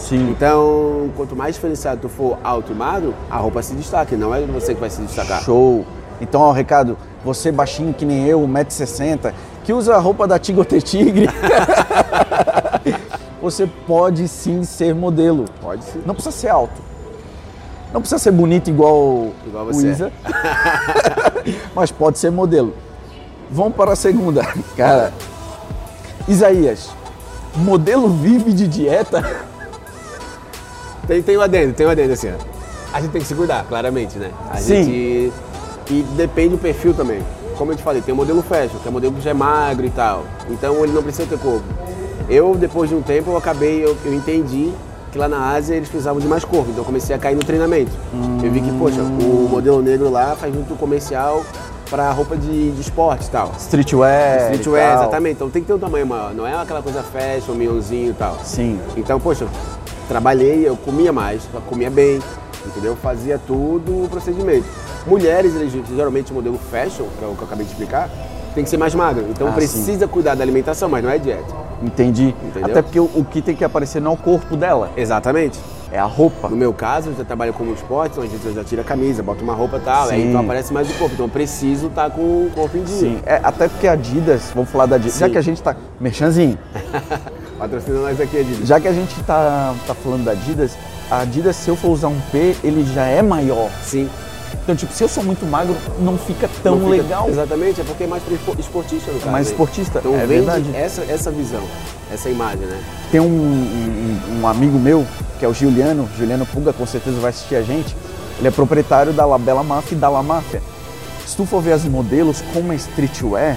[0.00, 0.30] Sim.
[0.30, 4.40] Então, quanto mais diferenciado tu for alto e magro, a roupa se destaca, não é
[4.42, 5.42] você que vai se destacar.
[5.42, 5.84] Show.
[6.20, 9.32] Então, ó, Ricardo, você baixinho que nem eu, 1,60m,
[9.64, 11.28] que usa a roupa da Tigote Tigre,
[13.40, 15.44] você pode sim ser modelo.
[15.60, 16.02] Pode sim.
[16.04, 16.80] Não precisa ser alto.
[17.92, 19.90] Não precisa ser bonito igual, Igual o você é.
[19.90, 20.12] Isa.
[21.74, 22.74] Mas pode ser modelo.
[23.50, 24.46] Vamos para a segunda.
[24.76, 25.12] Cara,
[26.28, 26.90] Isaías,
[27.56, 29.48] modelo vive de dieta?
[31.10, 32.96] Tem, tem um adendo, tem um adendo assim, ó.
[32.96, 34.30] A gente tem que se cuidar, claramente, né?
[34.48, 34.84] A Sim.
[34.84, 35.32] gente.
[35.90, 37.20] E depende do perfil também.
[37.58, 39.34] Como eu te falei, tem o modelo fashion, que é o modelo que já é
[39.34, 40.22] magro e tal.
[40.48, 41.64] Então ele não precisa ter corpo.
[42.28, 44.70] Eu, depois de um tempo, eu acabei, eu, eu entendi
[45.10, 46.70] que lá na Ásia eles precisavam de mais corpo.
[46.70, 47.90] Então eu comecei a cair no treinamento.
[48.40, 51.44] Eu vi que, poxa, o modelo negro lá faz muito comercial
[51.90, 53.52] para roupa de, de esporte e tal.
[53.58, 54.42] Streetwear.
[54.52, 55.34] Streetwear, exatamente.
[55.34, 56.32] Então tem que ter um tamanho maior.
[56.32, 58.38] Não é aquela coisa fashion, mionzinho e tal.
[58.44, 58.78] Sim.
[58.96, 59.48] Então, poxa,
[60.10, 62.18] trabalhei, eu comia mais, eu comia bem,
[62.66, 62.96] entendeu?
[62.96, 64.66] Fazia tudo o procedimento.
[65.06, 68.10] Mulheres, eles, geralmente, o modelo fashion, que é o que eu acabei de explicar,
[68.52, 69.26] tem que ser mais magro.
[69.30, 71.54] Então Ah, precisa cuidar da alimentação, mas não é dieta.
[71.80, 72.34] Entendi.
[72.42, 72.68] Entendeu?
[72.68, 75.60] Até porque o, o que tem que aparecer não é o corpo dela, Exatamente.
[75.92, 76.48] é a roupa.
[76.48, 79.22] No meu caso, eu já trabalho como esporte, então a gente já tira a camisa,
[79.22, 80.14] bota uma roupa e tal, Sim.
[80.14, 81.14] aí então aparece mais o corpo.
[81.14, 82.96] Então eu preciso estar com o corpo em dia.
[82.96, 85.32] Sim, é, até porque a Adidas, vamos falar da Adidas, já Sim.
[85.32, 85.76] que a gente tá.
[86.00, 86.58] Merchanzinho,
[87.60, 88.66] Patrocina nós aqui, Adidas.
[88.66, 90.72] já que a gente tá, tá falando da Adidas,
[91.10, 93.68] a Adidas, se eu for usar um P, ele já é maior.
[93.84, 94.08] Sim.
[94.64, 97.28] Então, tipo, se eu sou muito magro, não fica tão Não fica- legal.
[97.28, 98.22] Exatamente, é porque é mais
[98.58, 99.30] esportista no caso.
[99.30, 99.52] Mais né?
[99.52, 100.70] esportista, Então é verdade.
[100.74, 101.62] Essa, essa visão,
[102.12, 102.80] essa imagem, né?
[103.12, 105.06] Tem um, um- um amigo meu,
[105.38, 107.94] que é o Juliano, Juliano Puga, com certeza vai assistir a gente.
[108.38, 110.62] Ele é proprietário da Labela Máfia e da La Máfia.
[111.26, 113.56] Se tu for ver as modelos como a streetwear,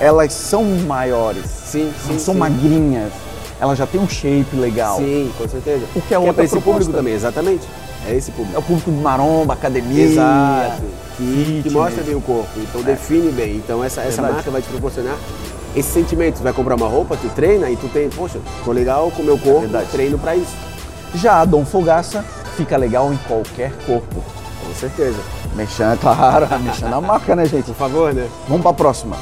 [0.00, 2.18] elas são maiores, Sim, sim.
[2.18, 2.40] são sim.
[2.40, 3.12] magrinhas.
[3.60, 4.98] Elas já têm um shape legal.
[4.98, 5.84] Sim, com certeza.
[5.92, 6.78] Porque é Que outra pra esse proposta.
[6.80, 7.66] público também, exatamente.
[8.06, 8.58] É esse É público.
[8.58, 10.04] o público de maromba, academia.
[10.04, 10.82] Exato.
[11.16, 13.56] Que, que mostra bem o corpo, então define bem.
[13.56, 14.34] Então essa, essa Verdade.
[14.34, 15.16] marca vai te proporcionar
[15.74, 16.36] esse sentimento.
[16.36, 19.24] Tu vai comprar uma roupa, tu treina e tu tem, poxa, tô legal com o
[19.24, 19.88] meu corpo, verdade.
[19.90, 20.54] treino pra isso.
[21.16, 22.24] Já a Dom Fogaça
[22.56, 24.22] fica legal em qualquer corpo.
[24.64, 25.18] Com certeza.
[25.56, 27.64] Mexendo, claro, mexendo a marca, né, gente?
[27.64, 28.28] Por favor, né?
[28.46, 29.16] Vamos para a próxima.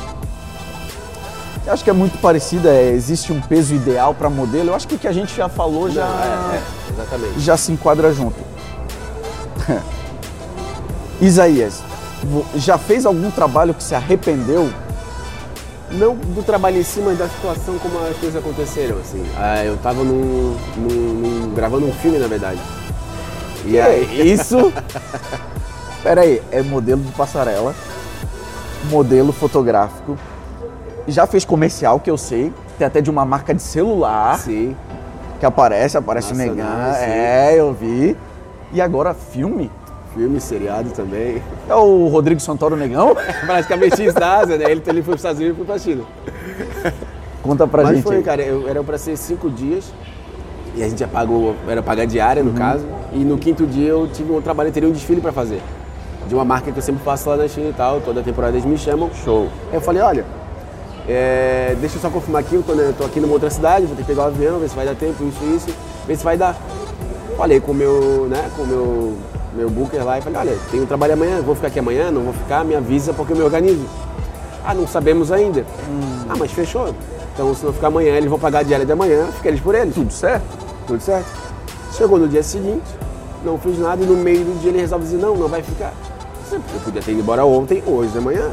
[1.66, 4.70] Eu acho que é muito parecida, é, existe um peso ideal para modelo.
[4.70, 7.72] Eu acho que o que a gente já falou já, Não, é, é, já se
[7.72, 8.37] enquadra junto.
[11.20, 11.83] Isaías,
[12.55, 14.70] já fez algum trabalho que se arrependeu?
[15.90, 19.24] Não do trabalho em si, mas da situação como as coisas aconteceram, assim.
[19.37, 22.61] Ah, eu tava num, num- num- gravando um filme, na verdade.
[23.64, 24.72] E aí, isso?
[26.02, 27.74] Pera aí, é modelo de passarela,
[28.88, 30.16] modelo fotográfico.
[31.08, 32.52] Já fez comercial, que eu sei.
[32.78, 34.76] Tem até de uma marca de celular sim,
[35.40, 37.00] que aparece, aparece Nossa, não, sim.
[37.00, 38.16] É, eu vi.
[38.72, 39.70] E agora filme?
[40.16, 41.42] filme, seriado também.
[41.68, 43.14] É o Rodrigo Santoro Negão?
[43.44, 44.64] Praticamente isso da Ásia, né?
[44.70, 46.04] Ele, ele foi para os Estados Unidos e foi para a China.
[47.42, 48.04] Conta pra Mas gente.
[48.04, 48.22] foi, aí.
[48.22, 49.92] cara, eu, era para ser cinco dias
[50.74, 52.86] e a gente já pagou, era pagar diária no caso.
[53.12, 55.60] E no quinto dia eu tive um trabalho, eu teria um desfile para fazer.
[56.26, 58.64] De uma marca que eu sempre faço lá na China e tal, toda temporada eles
[58.64, 59.10] me chamam.
[59.24, 59.48] Show.
[59.70, 60.24] Aí eu falei, olha,
[61.08, 63.94] é, deixa eu só confirmar aqui, eu tô, né, tô aqui numa outra cidade, vou
[63.94, 65.66] ter que pegar o avião, ver se vai dar tempo, isso e isso,
[66.06, 66.56] ver se vai dar.
[67.36, 69.14] Falei com o meu, né, com meu,
[69.54, 72.32] meu booker lá e falei, olha, um trabalho amanhã, vou ficar aqui amanhã, não vou
[72.32, 73.84] ficar, me avisa porque eu me organizo.
[74.64, 75.64] Ah, não sabemos ainda.
[76.28, 76.92] Ah, mas fechou.
[77.32, 79.74] Então se não ficar amanhã, eles vão pagar a diária de amanhã, fica eles por
[79.74, 79.94] eles.
[79.94, 80.44] Tudo certo?
[80.86, 81.30] Tudo certo.
[81.92, 82.84] Chegou no dia seguinte,
[83.44, 85.92] não fiz nada e no meio do dia ele resolve dizer, não, não vai ficar.
[86.50, 88.50] Eu podia ter ido embora ontem, hoje de manhã.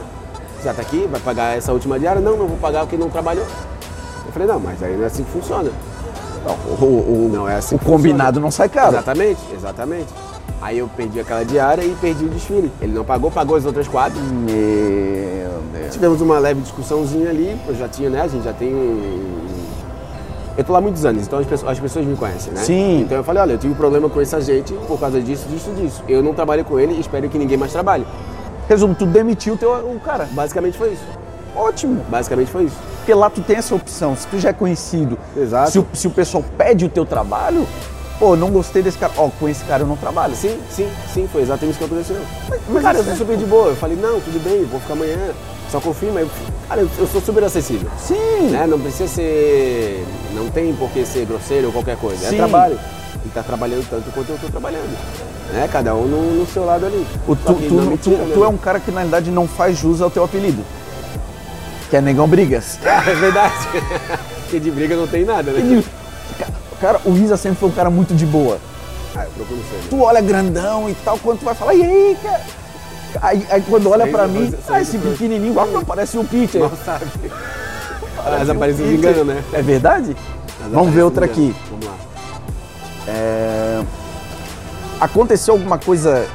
[0.63, 2.21] Já tá aqui, vai pagar essa última diária?
[2.21, 3.45] Não, não vou pagar porque não trabalhou.
[4.25, 5.69] Eu falei, não, mas aí não é assim que funciona.
[6.45, 8.43] Não, o, o- Não é assim o combinado funciona.
[8.45, 8.93] não sai caro.
[8.95, 10.07] Exatamente, exatamente.
[10.61, 12.71] Aí eu perdi aquela diária e perdi o desfile.
[12.81, 14.17] Ele não pagou, pagou as outras quatro.
[14.21, 15.93] Meu Deus.
[15.93, 18.21] Tivemos uma leve discussãozinha ali, eu já tinha, né?
[18.21, 19.43] A gente já tem um.
[20.55, 22.61] Eu tô lá há muitos anos, então as pessoas, as pessoas me conhecem, né?
[22.61, 23.01] Sim.
[23.01, 25.71] Então eu falei, olha, eu tive um problema com esse agente por causa disso, disso,
[25.71, 26.03] disso.
[26.07, 28.05] Eu não trabalho com ele e espero que ninguém mais trabalhe.
[28.67, 30.27] Resumo, tu demitiu o teu, o cara.
[30.31, 31.03] Basicamente foi isso.
[31.55, 32.03] Ótimo.
[32.09, 32.75] Basicamente foi isso.
[32.97, 34.15] Porque lá tu tem essa opção.
[34.15, 35.71] Se tu já é conhecido, Exato.
[35.71, 37.67] Se, o, se o pessoal pede o teu trabalho,
[38.17, 40.35] pô, não gostei desse cara, ó, com esse cara eu não trabalho.
[40.35, 42.21] Sim, sim, sim, foi exatamente isso que aconteceu.
[42.69, 43.67] mas cara, eu sou é- super de boa.
[43.69, 45.17] Eu falei, não, tudo bem, vou ficar amanhã.
[45.69, 46.21] Só confirma.
[46.21, 46.29] Eu,
[46.69, 47.89] cara, eu, eu sou super acessível.
[47.97, 48.49] Sim.
[48.51, 48.65] Né?
[48.67, 50.05] Não precisa ser.
[50.33, 52.29] Não tem por que ser grosseiro ou qualquer coisa.
[52.29, 52.35] Sim.
[52.35, 52.79] É trabalho.
[53.25, 54.95] E tá trabalhando tanto quanto eu tô trabalhando.
[55.51, 55.69] Né?
[55.71, 57.05] Cada um no, no seu lado ali.
[57.27, 59.77] O, tu, que tu, não tu- tu é um cara que na realidade não faz
[59.77, 60.63] jus ao teu apelido.
[61.89, 62.79] Que é Negão Brigas.
[62.85, 63.53] É verdade.
[64.41, 65.83] Porque de briga não tem nada, né?
[66.79, 68.57] Cara, o Isa sempre foi um cara muito de boa.
[69.15, 69.75] Ah, eu procuro ser.
[69.77, 69.83] né?
[69.89, 72.41] Tu olha grandão e tal, quando tu vai falar, e aí, cara?
[73.21, 76.61] Aí, aí quando olha pra mim, ah, esse pequenininho, ah, parece um pitcher.
[76.61, 77.05] Mal sabe.
[78.41, 79.43] As aparências enganam, né?
[79.53, 80.15] É verdade?
[80.71, 81.55] Vamos ver outra aqui.
[81.69, 81.93] Vamos lá.
[83.07, 83.62] É,
[85.03, 86.25] Aconteceu alguma coisa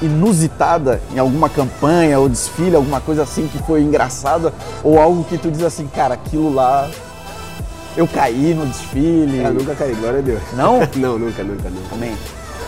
[0.00, 4.54] inusitada em alguma campanha ou desfile, alguma coisa assim que foi engraçada?
[4.84, 6.88] Ou algo que tu diz assim, cara, aquilo lá,
[7.96, 9.44] eu caí no desfile.
[9.44, 10.40] Ah, nunca caí, glória a Deus.
[10.52, 10.78] Não?
[10.94, 11.92] Não, nunca, nunca, nunca.
[11.92, 12.14] Amém.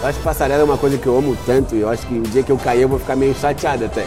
[0.02, 2.18] Eu acho que passarela é uma coisa que eu amo tanto e eu acho que
[2.18, 4.04] o dia que eu cair eu vou ficar meio chateado até.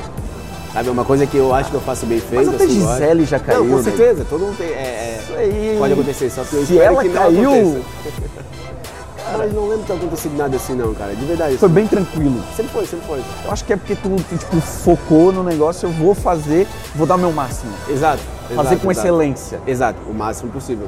[0.74, 2.48] Sabe, é uma coisa que eu acho que eu faço bem feito.
[2.48, 2.82] Mas até assim.
[2.82, 3.84] Gisele já caiu, Não, com né?
[3.84, 4.68] certeza, todo mundo tem.
[4.68, 5.76] É, é, Isso aí.
[5.80, 7.82] pode acontecer, só que eu Se ela que caiu-.
[9.38, 11.16] Mas não lembro de ter acontecido nada assim não, cara.
[11.16, 11.58] De verdade.
[11.58, 11.76] Foi assim.
[11.76, 12.44] bem tranquilo.
[12.56, 13.20] Sempre foi, sempre foi.
[13.46, 17.06] Eu acho que é porque tu, tu, tipo, focou no negócio, eu vou fazer, vou
[17.06, 17.72] dar o meu máximo.
[17.90, 18.22] Exato.
[18.48, 19.08] Fazer exato, com exato.
[19.08, 19.62] excelência.
[19.68, 20.88] Exato, o máximo possível.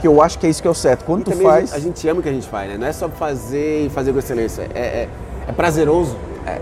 [0.00, 1.04] Que eu acho que é isso que é o certo.
[1.04, 1.72] Quando E tu faz.
[1.72, 2.76] a gente ama o que a gente faz, né?
[2.78, 4.68] Não é só fazer e fazer com excelência.
[4.74, 5.08] É, é,
[5.46, 6.16] é prazeroso.
[6.46, 6.60] É.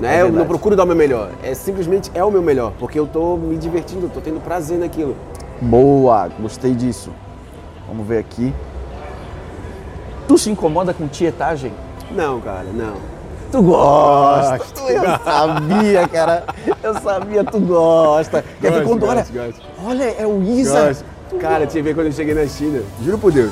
[0.00, 0.18] Né?
[0.18, 1.30] É eu não procuro dar o meu melhor.
[1.42, 4.78] É simplesmente é o meu melhor, porque eu tô me divertindo, eu tô tendo prazer
[4.78, 5.14] naquilo.
[5.60, 7.10] Boa, gostei disso.
[7.86, 8.54] Vamos ver aqui.
[10.30, 11.72] Tu se incomoda com tietagem?
[12.12, 12.92] Não, cara, não.
[13.50, 14.60] Tu gosta.
[14.76, 16.44] Tu, eu sabia, cara.
[16.80, 18.44] Eu sabia, tu gosta.
[18.60, 19.14] Quer ver Gosto, quando olha.
[19.22, 19.60] gosto, gosto.
[19.84, 20.86] Olha, é o Isa.
[20.86, 21.04] Gosto.
[21.40, 22.80] Cara, tinha ver quando eu cheguei na China.
[23.04, 23.50] Juro por Deus.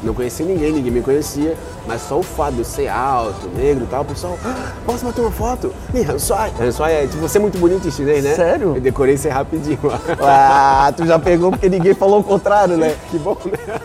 [0.00, 1.56] Não conhecia ninguém, ninguém me conhecia,
[1.88, 5.04] mas só o fato de eu ser alto, negro e tal, o pessoal, "Ah, posso
[5.04, 5.72] bater uma foto?
[6.60, 8.34] Hansuai é tipo, você é muito bonito em chinês, né?
[8.34, 8.74] Sério?
[8.76, 9.78] Eu decorei isso rapidinho.
[10.20, 12.94] Ah, tu já pegou porque ninguém falou o contrário, né?
[13.10, 13.80] que bom, né?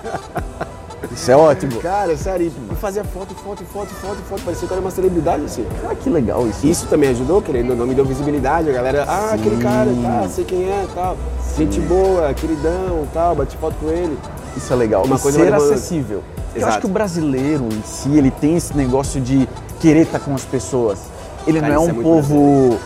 [1.17, 1.81] Isso é ótimo.
[1.81, 5.43] Cara, sério, e fazia foto, foto, foto, foto, foto, parecia que eu era uma celebridade,
[5.45, 5.65] assim.
[5.83, 6.65] Ah, que legal isso.
[6.65, 8.69] Isso também ajudou, querendo ou não, me deu visibilidade.
[8.69, 11.17] A galera, ah, aquele cara, tá, sei quem é, tal.
[11.57, 14.15] Gente boa, queridão, tal, bati foto com ele.
[14.55, 15.03] Isso é legal.
[15.05, 16.23] Uma e coisa ser acessível.
[16.53, 16.71] Eu Exato.
[16.71, 19.49] acho que o brasileiro em si, ele tem esse negócio de
[19.79, 20.99] querer estar com as pessoas.
[21.47, 22.79] Ele Cara, não é um é povo.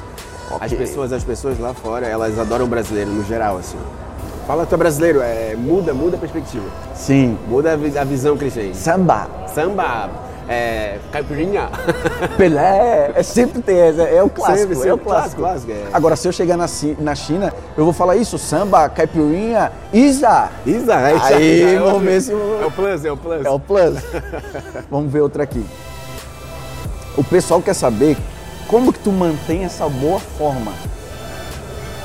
[0.51, 0.77] As Ok.
[0.77, 3.77] pessoas, as pessoas lá fora, elas adoram o brasileiro no geral, assim.
[4.47, 6.65] Fala tu é brasileiro, é, muda, muda a perspectiva.
[6.95, 7.37] Sim.
[7.47, 8.73] Muda a, vi- a visão que eles têm.
[8.73, 10.09] Samba, Samba,
[10.49, 11.69] é, caipirinha.
[12.37, 15.41] Pelé, é sempre tem essa, é o clássico, Sempre, é o sempre, clássico.
[15.41, 15.95] clássico, clássico, é.
[15.95, 16.65] Agora, se eu chegar na,
[16.99, 20.49] na China, eu vou falar isso, samba, caipirinha, Isa.
[20.65, 22.31] Isa, aí, Aí, já é vamos ver se...
[22.31, 23.45] É o plus, é o plus.
[23.45, 23.95] É o plus.
[24.89, 25.63] Vamos ver outra aqui.
[27.15, 28.17] O pessoal quer saber
[28.67, 30.71] como que tu mantém essa boa forma.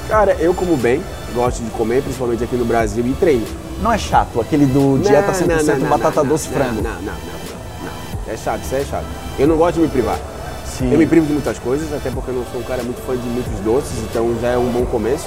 [0.09, 1.03] Cara, eu como bem,
[1.35, 3.47] gosto de comer, principalmente aqui no Brasil, e treino.
[3.83, 6.83] Não é chato, aquele do dieta 100% batata não, doce não, frango.
[6.83, 7.93] Não, não, não, não,
[8.27, 8.33] não.
[8.33, 9.07] É chato, isso é chato.
[9.39, 10.19] Eu não gosto de me privar.
[10.67, 10.93] Sim.
[10.93, 13.17] Eu me privo de muitas coisas, até porque eu não sou um cara muito fã
[13.17, 15.27] de muitos doces, então já é um bom começo.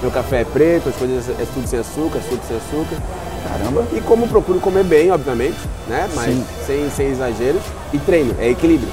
[0.00, 2.96] Meu café é preto, as coisas é tudo sem açúcar, tudo sem açúcar.
[3.48, 3.86] Caramba.
[3.92, 5.56] E como procuro comer bem, obviamente,
[5.88, 6.08] né?
[6.14, 6.44] Mas Sim.
[6.66, 7.62] sem, sem exageros.
[7.92, 8.88] E treino, é equilíbrio.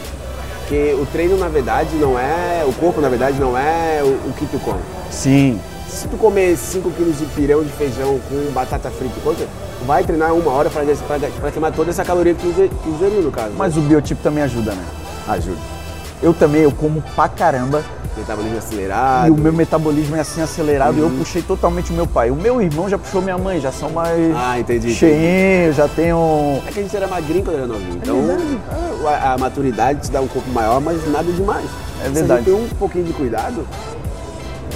[0.59, 2.63] Porque o treino, na verdade, não é.
[2.65, 4.79] O corpo, na verdade, não é o, o que tu come.
[5.09, 5.59] Sim.
[5.91, 9.45] Se tu comer 5 quilos de pirão de feijão com batata frita e coisa,
[9.79, 13.51] tu vai treinar uma hora para queimar toda essa caloria que ingeriu, no caso.
[13.57, 14.83] Mas o biotipo também ajuda, né?
[15.27, 15.57] ajuda.
[16.23, 17.83] Eu também, eu como pra caramba.
[18.17, 19.27] Metabolismo acelerado.
[19.27, 20.97] E o meu metabolismo é assim acelerado.
[20.97, 22.29] E eu puxei totalmente o meu pai.
[22.31, 24.93] O meu irmão já puxou minha mãe, já são mais Ah, entendi.
[24.93, 26.61] cheinhos, já tenho.
[26.67, 27.95] É que a gente era magrinho quando era novinho.
[28.01, 28.59] Então, É verdade.
[29.25, 31.65] a, a maturidade te dá um corpo maior, mas nada demais.
[31.99, 32.43] É Se a verdade.
[32.45, 33.65] gente tem um pouquinho de cuidado,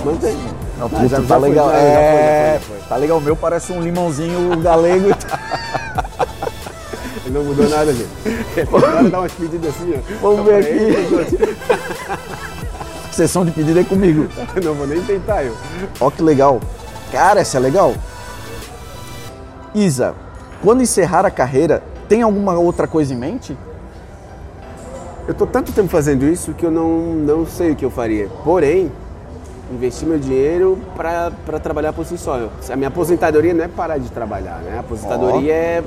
[0.05, 0.37] mantém.
[0.77, 1.69] Não, já tá foi, legal.
[1.69, 2.87] já foi, é, foi, foi.
[2.87, 3.17] tá legal.
[3.17, 5.09] O meu parece um limãozinho galego.
[7.25, 8.09] Ele não mudou nada, gente.
[8.61, 9.99] Agora dá umas pedidas assim, ó.
[10.21, 11.55] Vamos ver aqui.
[13.11, 14.27] Sessão de pedido aí comigo.
[14.61, 15.55] Não vou nem tentar, eu.
[16.01, 16.59] Ó que legal.
[17.11, 17.95] Cara, essa é legal.
[19.73, 20.13] Isa,
[20.61, 23.57] quando encerrar a carreira, tem alguma outra coisa em mente?
[25.27, 28.27] Eu tô tanto tempo fazendo isso que eu não, não sei o que eu faria.
[28.43, 28.91] Porém,
[29.71, 32.49] investir meu dinheiro para trabalhar por si só.
[32.69, 34.77] A minha aposentadoria não é parar de trabalhar, né?
[34.77, 35.83] A aposentadoria é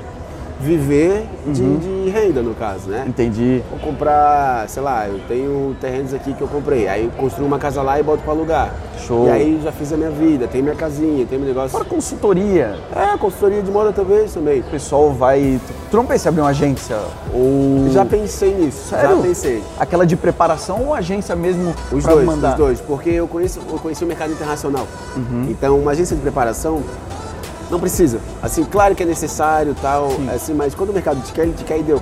[0.59, 3.05] viver de, de renda, no caso, né?
[3.07, 3.63] Entendi.
[3.69, 6.87] Vou comprar, sei lá, eu tenho terrenos aqui que eu comprei.
[6.87, 8.73] Aí eu construo uma casa lá e boto pra alugar.
[8.97, 9.27] Show.
[9.27, 11.69] E aí já fiz a minha vida, tem minha casinha, tem meu negócio.
[11.69, 12.75] Fora consultoria.
[12.93, 14.59] É, consultoria de moda talvez também.
[14.59, 15.59] O pessoal vai.
[15.89, 16.97] Tu não pensa em abrir uma agência?
[17.33, 17.89] Ou.
[17.91, 19.15] Já pensei nisso, Sério?
[19.17, 19.63] já pensei.
[19.79, 22.51] Aquela de preparação ou agência mesmo Os dois, mandar?
[22.51, 24.85] os dois, porque eu conheço, eu conheci o mercado internacional.
[25.15, 25.47] Uhum.
[25.49, 26.81] Então, uma agência de preparação
[27.69, 28.19] não precisa.
[28.41, 31.63] Assim, claro que é necessário, tal, assim, mas quando o mercado te quer, ele te
[31.63, 32.01] quer e deu.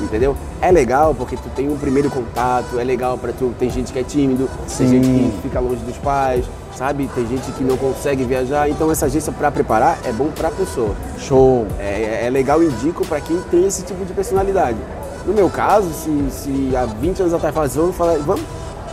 [0.00, 0.36] Entendeu?
[0.60, 3.98] É legal porque tu tem um primeiro contato, é legal pra tu, tem gente que
[3.98, 4.78] é tímido, Sim.
[4.78, 6.44] tem gente que fica longe dos pais,
[6.76, 7.08] sabe?
[7.14, 10.94] Tem gente que não consegue viajar, então essa agência pra preparar é bom pra pessoa.
[11.18, 11.66] Show.
[11.78, 14.78] É, é legal, indico pra quem tem esse tipo de personalidade.
[15.26, 18.42] No meu caso, se, se há 20 anos atrás falasse, vamos falar, vamos,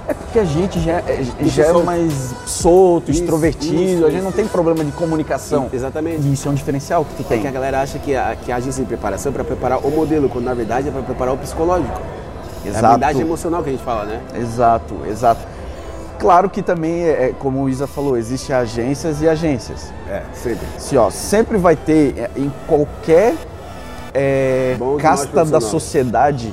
[0.10, 4.24] É porque a gente já, é- já é mais solto, Isso, extrovertido, isso, a gente
[4.24, 5.70] não tem problema de comunicação.
[5.72, 6.28] exatamente.
[6.28, 7.42] E isso é um diferencial que É tem.
[7.42, 9.92] que a galera acha que a, que a agência de preparação é para preparar o
[9.92, 11.94] modelo, quando na verdade é para preparar o psicológico.
[12.66, 12.86] É a Exato.
[12.88, 14.20] habilidade emocional que a gente fala, né?
[14.36, 15.42] Exato, exato.
[16.18, 19.94] Claro que também, é, como o Isa falou, existem agências e agências.
[20.10, 20.66] É, sempre.
[20.76, 23.36] Assim, ó, sempre vai ter é, em qualquer
[24.14, 26.52] é, casta da sociedade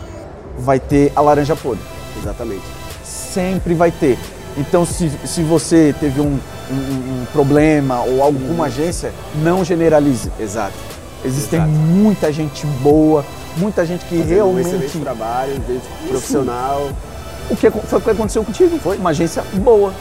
[0.58, 1.82] vai ter a laranja podre.
[2.20, 2.75] Exatamente.
[3.32, 4.18] Sempre vai ter.
[4.56, 6.38] Então, se, se você teve um,
[6.70, 9.12] um- um problema ou algo com uma agência,
[9.42, 10.30] não generalize.
[10.40, 10.72] Exato.
[11.24, 11.72] Existem Exato.
[11.72, 13.24] muita gente boa,
[13.56, 14.98] muita gente que Fazendo um excelente realmente.
[15.00, 16.88] trabalho, gente profissional,
[17.50, 18.78] O que foi o que aconteceu contigo?
[18.78, 19.92] Foi uma agência boa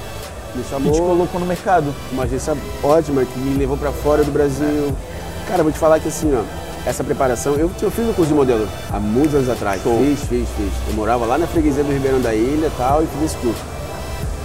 [0.56, 1.94] me que te chamou, colocou no mercado.
[2.12, 4.94] uma agência ótima que me levou para fora do Brasil.
[5.48, 6.42] Cara, vou te falar que assim, ó,
[6.86, 9.82] essa preparação, eu, eu fiz um curso de modelo há muitos anos atrás.
[9.82, 9.98] Show.
[9.98, 10.72] Fiz, fiz, fiz.
[10.88, 13.62] Eu morava lá na freguesia do Ribeirão da Ilha e tal, e fiz esse curso.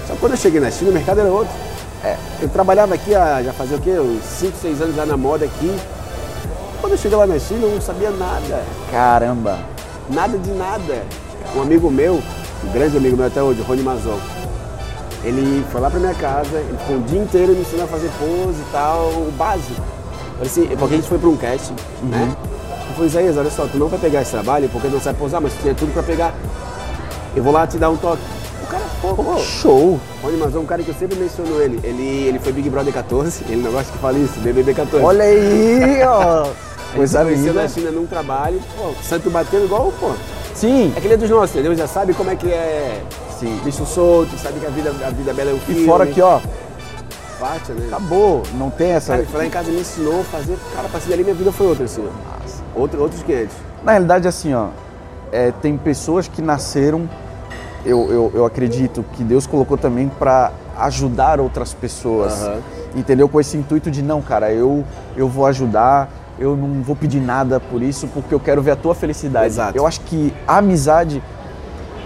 [0.07, 1.53] Só que quando eu cheguei na China, o mercado era outro.
[2.03, 3.91] É, eu trabalhava aqui há, já fazia o quê?
[3.91, 5.71] Uns 5, 6 anos já na moda aqui.
[6.81, 8.65] Quando eu cheguei lá na China, eu não sabia nada.
[8.91, 9.59] Caramba!
[10.09, 11.05] Nada de nada.
[11.55, 12.23] Um amigo meu,
[12.65, 14.19] um grande amigo meu até hoje, Rony Mazon,
[15.23, 18.11] ele foi lá pra minha casa, ele ficou o dia inteiro me ensinando a fazer
[18.19, 20.00] pose e tal, o básico.
[20.41, 21.75] Eu Assim, porque a gente foi pra um casting,
[22.05, 22.35] né?
[22.89, 25.41] Eu falei, Isaías, olha só, tu não vai pegar esse trabalho porque não sabe posar,
[25.41, 26.35] mas tu tinha tudo pra pegar.
[27.37, 28.23] Eu vou lá te dar um toque.
[28.65, 30.01] O cara, pô, pô, Show!
[30.23, 31.79] Rony Mazon, um cara que eu sempre menciono ele.
[31.85, 35.05] Ele, ele foi Big Brother 14, ele não gosta que fale isso, BBB 14.
[35.05, 36.49] Olha aí, ó!
[36.95, 37.69] Coisa Coisa conheceu na linda.
[37.73, 40.11] China num trabalho, pô, santo batendo igual, pô.
[40.55, 41.75] Sim, É que ele é dos nossos, entendeu?
[41.77, 43.01] Já sabe como é que é
[43.39, 43.61] sim.
[43.65, 45.83] bicho solto, sabe que a vida, a vida bela é o filme.
[45.83, 46.41] E fora que, ó,
[47.41, 47.87] Bate, né?
[47.87, 49.15] acabou, não tem essa.
[49.15, 50.59] Cara, foi lá em casa me ensinou a fazer.
[50.75, 52.07] Cara, a partir dali minha vida foi outra, assim.
[52.75, 53.57] Outro, outros 500.
[53.83, 54.69] Na realidade, assim, ó,
[55.33, 57.09] é, tem pessoas que nasceram,
[57.85, 62.59] eu, eu, eu acredito que Deus colocou também para ajudar outras pessoas, Aham.
[62.95, 63.29] entendeu?
[63.29, 64.85] Com esse intuito de não, cara, eu,
[65.17, 68.77] eu vou ajudar, eu não vou pedir nada por isso, porque eu quero ver a
[68.77, 69.47] tua felicidade.
[69.47, 69.77] Exato.
[69.77, 71.23] Eu acho que a amizade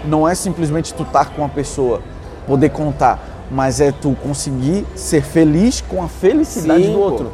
[0.05, 2.01] não é simplesmente tu estar com a pessoa,
[2.47, 3.19] poder contar,
[3.51, 7.03] mas é tu conseguir ser feliz com a felicidade Sim, do pô.
[7.05, 7.31] outro.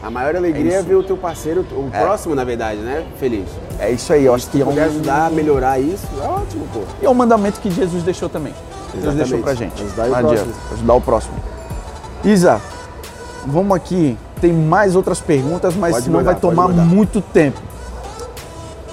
[0.00, 2.00] A maior alegria É é, ver o teu parceiro, o É.
[2.00, 3.04] próximo, na verdade, né?
[3.18, 3.48] Feliz.
[3.80, 6.80] É isso aí, eu acho que é um, ajudar a melhorar isso, é ótimo, pô.
[7.02, 8.54] E é um mandamento que Jesus deixou também.
[8.94, 9.18] Jesus Exatamente.
[9.18, 9.82] deixou pra gente.
[9.82, 10.54] Ajudar o adianta, próximo.
[10.72, 11.34] Ajudar o próximo.
[12.24, 12.60] Isa,
[13.46, 14.16] vamos aqui.
[14.40, 17.60] Tem mais outras perguntas, mas Pode senão mandar, vai tomar muito tempo.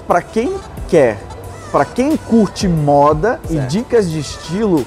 [0.07, 0.53] Pra quem
[0.87, 1.19] quer,
[1.71, 3.69] pra quem curte moda e Certo.
[3.69, 4.85] dicas de estilo,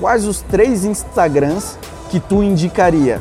[0.00, 1.78] quais os três Instagrams
[2.10, 3.20] que tu indicaria?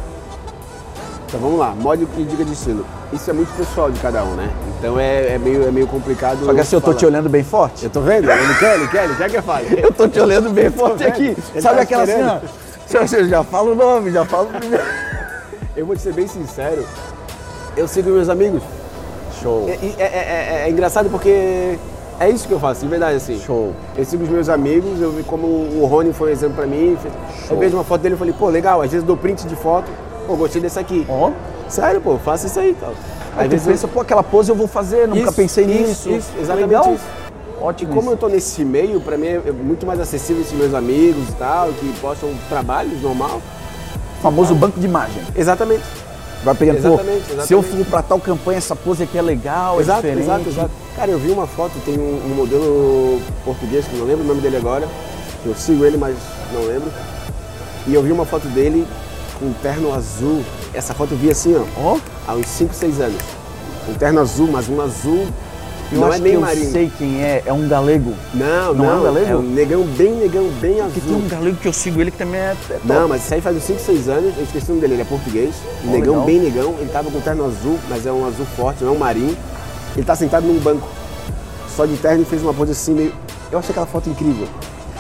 [1.28, 2.86] Então vamos lá, modo e dica de estilo.
[3.12, 4.50] Isso é muito pessoal de cada um, né?
[4.78, 6.46] Então é, é meio, é meio complicado.
[6.46, 6.98] Só que assim, eu tô falar.
[6.98, 7.84] te olhando bem forte.
[7.86, 8.30] Eu tô vendo?
[8.30, 9.68] Ele quer, ele quer, ele quer que eu fale.
[9.82, 11.36] Eu tô te olhando bem forte aqui.
[11.54, 12.40] Ele Sabe tá aquela assim, ó.
[12.86, 13.14] esperando.
[13.24, 14.84] Eu já falo o nome, já falo o primeiro.
[15.76, 16.86] Eu vou te ser bem sincero,
[17.76, 18.62] eu sigo meus amigos.
[19.42, 19.68] Show.
[19.68, 21.80] É, é- é- é- é engraçado porque
[22.20, 23.40] é isso que eu faço, de verdade, assim.
[23.40, 23.74] Show.
[23.98, 26.98] Eu sigo os meus amigos, eu vi como o Rony foi um exemplo pra mim.
[27.48, 27.56] Show.
[27.56, 29.90] Eu vejo uma foto dele e falei, pô, legal, às vezes dou print de foto,
[30.28, 31.06] pô, gostei dessa aqui.
[31.10, 31.32] Ó.
[31.68, 32.94] Sério, pô, faça isso aí tal.
[33.36, 36.10] Aí Às vezes pensa, pô, aquela pose eu vou fazer, nunca Isso, pensei isso, nisso.
[36.12, 36.94] isso, exatamente Legal.
[36.94, 37.04] isso.
[37.62, 37.92] Ótimo.
[37.92, 41.30] E como eu tô nesse meio, pra mim é muito mais acessível esses meus amigos
[41.30, 43.42] e tal, que postam trabalhos normal.
[44.22, 45.22] famoso banco de imagem.
[45.36, 45.84] Exatamente.
[46.44, 47.48] Vai pegando, Exatamente, exatamente.
[47.48, 50.26] se eu for pra tal campanha, essa pose aqui é legal, Exato, é diferente.
[50.26, 50.72] exato, exato.
[50.96, 54.42] Cara, eu vi uma foto, tem um, um modelo português, que não lembro o nome
[54.42, 54.88] dele agora,
[55.46, 56.16] eu sigo ele, mas
[56.54, 56.92] não lembro.
[57.88, 58.86] E eu vi uma foto dele
[59.40, 60.44] com um terno azul.
[60.74, 63.22] Essa foto eu vi assim, ó, Ó, há uns 5, 6 anos.
[63.90, 65.28] Um terno azul, mas um azul.
[65.94, 66.72] Eu não acho é que bem eu marinho.
[66.72, 68.14] sei quem é, é um galego.
[68.34, 69.28] Não, Não não, é um galego?
[69.32, 71.18] É um negão bem negão, bem Porque tem azul.
[71.26, 72.80] um galego que eu sigo ele que também é, é.
[72.84, 75.02] Não, mas isso aí faz uns 5, 6 anos, eu esqueci o nome dele, ele
[75.02, 76.26] é português, Ó, negão, legal.
[76.26, 79.00] bem negão, ele tava com terno azul, mas é um azul forte, não é um
[79.00, 79.38] marinho.
[79.96, 80.88] Ele tá sentado num banco,
[81.76, 83.14] só de terno e fez uma pose assim meio.
[83.52, 84.48] Eu achei aquela foto incrível.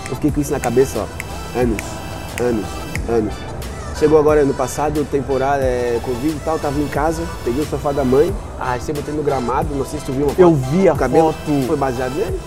[0.09, 1.59] Eu fiquei com isso na cabeça, ó.
[1.59, 1.77] Anos,
[2.39, 2.65] anos,
[3.09, 3.33] anos.
[4.03, 7.93] Chegou agora ano passado, temporada, é, Covid e tal, tava em casa, peguei o sofá
[7.93, 10.41] da mãe, arrastei, botei no gramado, não sei se tu viu uma foto.
[10.41, 11.67] Eu vi a cabelo foto.
[11.67, 12.37] foi baseado nele.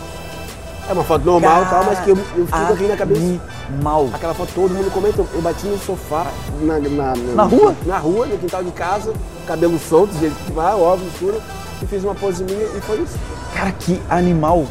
[0.87, 3.41] É uma foto normal e tal, mas que eu, eu fico aqui na cabeça.
[3.83, 4.07] Mal.
[4.13, 6.27] Aquela foto todo mundo comenta, eu bati no sofá,
[6.61, 7.75] na, na, Na rua?
[7.87, 9.15] Na rua, no quintal de casa,
[9.47, 11.41] cabelo solto, do jeito que vai, óculos escuro,
[11.81, 13.17] e fiz uma pose minha e foi isso.
[13.55, 14.67] Cara, que animal.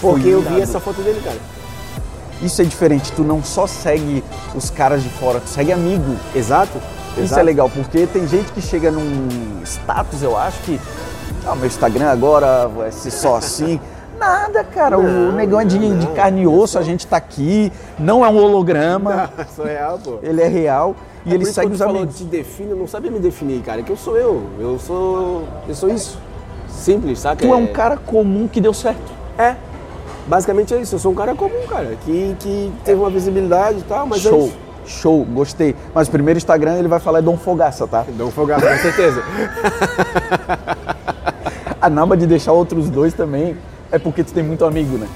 [0.00, 1.57] Porque eu vi essa foto dele, cara.
[2.40, 4.22] Isso é diferente, tu não só segue
[4.54, 6.16] os caras de fora, tu segue amigo.
[6.34, 6.78] Exato.
[7.14, 7.40] Isso exato.
[7.40, 10.80] é legal, porque tem gente que chega num status, eu acho que.
[11.46, 13.80] Ah, meu Instagram agora vai ser só assim.
[14.18, 14.98] Nada, cara.
[14.98, 18.24] o Não, negão é de, não, de carne e osso, a gente tá aqui, não
[18.24, 20.18] é um holograma, Não, sou real, pô.
[20.22, 22.18] ele é real e É ele isso segue os tu falou amigos.
[22.18, 23.82] te define, eu não sabia me definir, cara.
[23.82, 24.44] Que eu sou eu.
[24.58, 25.44] Eu sou.
[25.68, 26.18] Eu sou isso.
[26.68, 27.36] Simples, saca?
[27.46, 29.12] Tu é um cara comum que deu certo.
[29.38, 29.54] É.
[30.28, 30.94] Basicamente é isso.
[30.94, 31.96] Eu sou um cara comum, cara.
[32.04, 34.56] Que, que teve uma visibilidade e tal, mas é show, isso.
[34.86, 35.74] show, gostei.
[35.94, 38.04] Mas o primeiro Instagram ele vai falar é Dom Fogaça, tá?
[38.08, 39.22] Dá um folgado, com certeza.
[41.80, 43.56] A naba de deixar outros dois também
[43.90, 45.06] é porque tu tem muito amigo, né?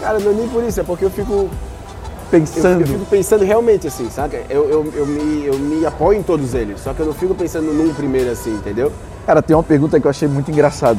[0.00, 1.50] Cara, não é nem por isso, é porque eu fico Eu,
[2.30, 2.80] Pensando.
[2.80, 4.40] eu fico pensando realmente assim, saca?
[4.48, 7.34] Eu, eu, eu, me, eu me apoio em todos eles, só que eu não fico
[7.34, 8.90] pensando num primeiro assim, entendeu?
[9.26, 10.98] Cara, tem uma pergunta que eu achei muito engraçado.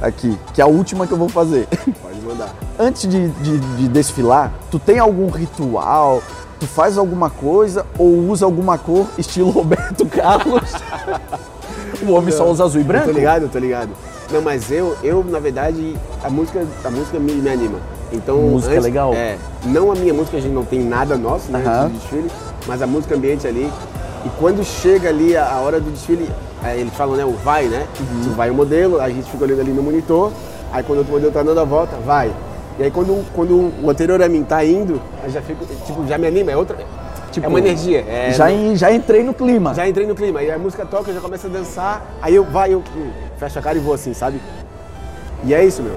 [0.00, 1.68] Aqui, que é a última que eu vou fazer.
[2.28, 2.50] Mandar.
[2.78, 6.22] Antes de, de- de desfilar, tu tem algum ritual?
[6.60, 10.70] Tu faz alguma coisa ou usa alguma cor estilo Roberto Carlos?
[12.06, 13.06] o homem só usa azul e Eu branco?
[13.06, 13.90] tô ligado, tô ligado.
[14.30, 17.78] Não, mas eu, eu na verdade, a música, a música me, me anima.
[18.12, 19.12] Então, Música é legal.
[19.14, 22.30] É, não a minha música, a gente não tem nada nosso, né, antes do desfile,
[22.66, 23.70] mas a música ambiente ali.
[24.24, 26.28] E quando chega ali a, a hora do desfile,
[26.62, 27.86] aí eles falam, né, o vai, né?
[28.00, 28.20] Uhum.
[28.24, 30.32] Tu vai o modelo, a gente fica olhando ali no monitor,
[30.72, 32.30] aí quando o outro modelo tá dando a volta, vai.
[32.78, 36.16] E aí quando, quando o anterior a mim tá indo, aí já fico, tipo, já
[36.18, 36.76] me anima, é outra.
[37.32, 38.04] Tipo, é uma energia.
[38.08, 39.74] É, já, em- já entrei no clima.
[39.74, 42.44] já entrei no clima, aí a música toca, eu já começo a dançar, aí eu
[42.44, 42.82] vai, eu
[43.38, 44.40] fecho a cara e vou assim, sabe?
[45.44, 45.96] E é isso, meu.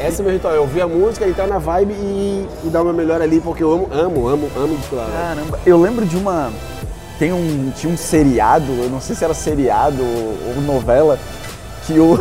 [0.00, 2.82] Esse é o meu ritual, eu ouvir a música, entrar na vibe e, e dar
[2.82, 5.06] meu melhor ali, porque eu amo, amo, amo, amo desfilar.
[5.10, 6.50] Caramba, eu lembro de uma.
[7.18, 11.18] Tem um, tinha um seriado, eu não sei se era seriado ou, ou novela,
[11.86, 12.18] que o.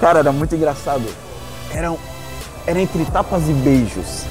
[0.00, 1.04] Cara, era muito engraçado.
[1.72, 1.94] Era,
[2.66, 4.24] era entre tapas e beijos.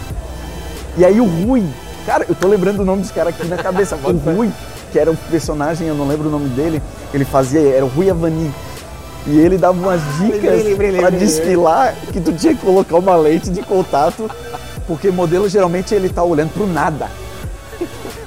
[0.98, 1.64] E aí o Rui,
[2.06, 3.96] cara, eu tô lembrando o nome dos caras aqui na cabeça.
[4.04, 4.52] o Rui,
[4.92, 6.82] que era o personagem, eu não lembro o nome dele,
[7.14, 8.54] ele fazia, era o Rui Avani.
[9.26, 11.20] E ele dava umas dicas lembrei, pra lembrei.
[11.20, 14.30] desfilar que tu tinha que colocar uma lente de contato,
[14.86, 17.10] porque modelo geralmente ele tá olhando pro nada.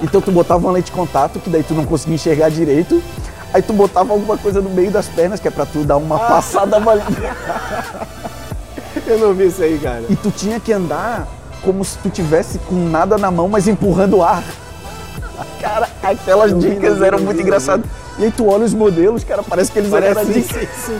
[0.01, 3.01] Então tu botava uma lente de contato, que daí tu não conseguia enxergar direito.
[3.53, 6.19] Aí tu botava alguma coisa no meio das pernas, que é pra tu dar uma
[6.19, 7.35] passada maligna.
[9.05, 10.03] Eu não vi isso aí, cara.
[10.09, 11.27] E tu tinha que andar
[11.61, 14.43] como se tu tivesse com nada na mão, mas empurrando o ar.
[15.61, 17.85] Cara, aquelas Não vi, dicas não vi, eram não muito vi, engraçadas.
[18.19, 20.41] E aí tu olha os modelos, cara, parece que eles eram Parece de...
[20.41, 20.99] sim, sim.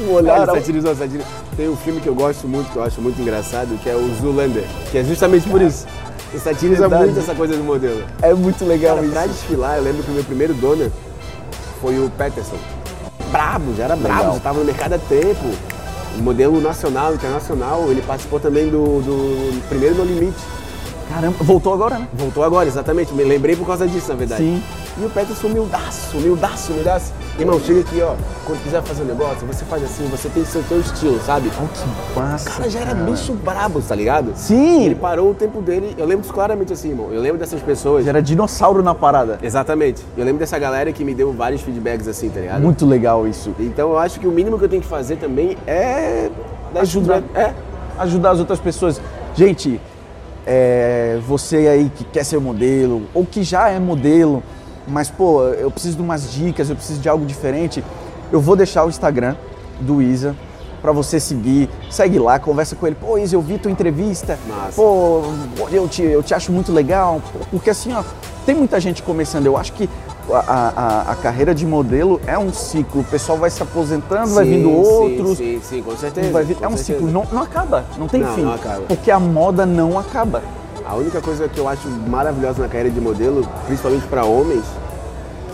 [0.00, 1.26] O olhar Cara, satirizou, satirizou.
[1.56, 4.08] Tem um filme que eu gosto muito, que eu acho muito engraçado, que é o
[4.20, 5.86] Zoolander, que é justamente por isso.
[6.34, 7.04] E satiriza Verdade.
[7.04, 8.02] muito essa coisa do modelo.
[8.22, 9.14] É muito legal Cara, isso.
[9.14, 10.90] pra desfilar, eu lembro que o meu primeiro dono
[11.82, 12.56] foi o Peterson.
[13.32, 14.32] Brabo, já era brabo, Legal.
[14.32, 15.50] já estava no mercado há tempo.
[16.18, 20.38] Modelo nacional, internacional, ele participou também do, do primeiro No Limite.
[21.08, 22.08] Caramba, voltou agora, né?
[22.12, 23.12] Voltou agora, exatamente.
[23.12, 24.42] Me lembrei por causa disso, na verdade.
[24.42, 24.62] Sim.
[24.98, 27.12] E o Peterson, humildaço, humildaço, humildaço.
[27.38, 28.14] Irmão, chega aqui, ó.
[28.44, 31.50] Quando quiser fazer um negócio, você faz assim, você tem seu teu estilo, sabe?
[31.58, 32.50] Olha que massa.
[32.50, 34.32] O cara já era bicho brabo, tá ligado?
[34.34, 34.84] Sim.
[34.84, 35.94] Ele parou o tempo dele.
[35.96, 37.10] Eu lembro claramente assim, irmão.
[37.10, 38.04] Eu lembro dessas pessoas.
[38.04, 39.38] Já era dinossauro na parada.
[39.42, 40.02] Exatamente.
[40.14, 42.60] Eu lembro dessa galera que me deu vários feedbacks assim, tá ligado?
[42.60, 43.54] Muito legal isso.
[43.58, 46.30] Então eu acho que o mínimo que eu tenho que fazer também é.
[46.72, 47.22] dar Ajudar.
[47.34, 47.54] É.
[47.98, 49.00] Ajudar as outras pessoas.
[49.34, 49.80] Gente,
[50.46, 54.42] é, você aí que quer ser modelo, ou que já é modelo,
[54.86, 57.82] mas pô, eu preciso de umas dicas, eu preciso de algo diferente,
[58.30, 59.36] eu vou deixar o Instagram
[59.80, 60.34] do Isa
[60.80, 61.68] pra você seguir.
[61.90, 62.96] Segue lá, conversa com ele.
[62.96, 64.36] Pô, Isa, eu vi tua entrevista.
[64.48, 64.72] Massa.
[64.74, 65.22] Pô,
[65.70, 67.20] eu te, eu te acho muito legal.
[67.52, 68.02] Porque assim, ó,
[68.44, 69.46] tem muita gente começando.
[69.46, 69.88] Eu acho que
[70.28, 70.38] a,
[71.08, 73.02] a, a carreira de modelo é um ciclo.
[73.02, 75.38] O pessoal vai se aposentando, vai Sim, vindo sim, outros.
[75.38, 76.30] Sim, sim, com certeza.
[76.32, 76.98] Vai vir- com é um certeza.
[76.98, 78.42] ciclo, não, não acaba, não tem Não, fim.
[78.42, 78.80] não acaba.
[78.88, 80.42] Porque a moda não acaba.
[80.92, 84.62] A única coisa que eu acho maravilhosa na carreira de modelo, principalmente para homens,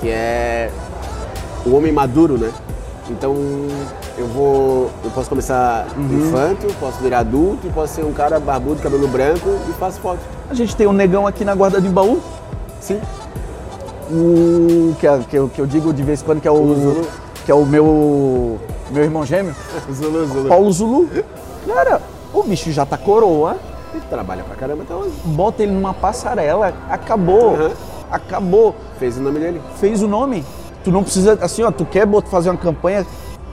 [0.00, 0.68] que é
[1.64, 2.50] o homem maduro, né?
[3.08, 3.36] Então
[4.18, 6.26] eu vou, eu posso começar Uhum.
[6.26, 10.18] infanto, posso virar adulto, e posso ser um cara barbudo, cabelo branco e faço foto.
[10.50, 12.20] A gente tem um negão aqui na guarda de baú,
[12.80, 13.00] Sim.
[14.10, 16.54] o que, é- que, eu, que eu digo de vez em quando que é o,
[16.60, 17.06] O Zulu.
[17.46, 18.58] que é o meu,
[18.90, 19.54] meu irmão gêmeo,
[19.88, 20.48] Zulu, Zulu.
[20.48, 21.08] Paulo Zulu.
[21.64, 22.02] Cara,
[22.34, 23.56] o bicho já tá coroa,
[23.94, 25.12] Ele trabalha pra caramba até hoje.
[25.24, 27.54] bota ele numa passarela, acabou.
[27.54, 27.70] Uhum.
[28.10, 28.74] Acabou.
[28.98, 29.60] Fez o nome dele.
[29.76, 30.44] Fez o nome.
[30.84, 33.04] Tu não precisa, assim, ó, tu quer fazer uma campanha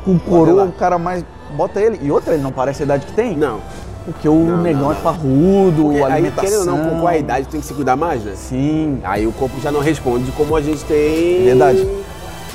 [0.04, 1.24] com coroa, o cara mais.
[1.56, 2.00] Bota ele.
[2.02, 3.36] E outra, ele não parece a idade que tem.
[3.36, 3.60] Não.
[4.06, 5.02] Porque o Não, negão não, é não.
[5.02, 6.44] parrudo, Porque a aí, alimentação.
[6.50, 8.34] querendo ou não, com qual a idade tem que se cuidar mais, né?
[8.36, 9.00] Sim.
[9.04, 11.44] Aí o corpo já não responde como a gente tem.
[11.44, 11.88] Verdade.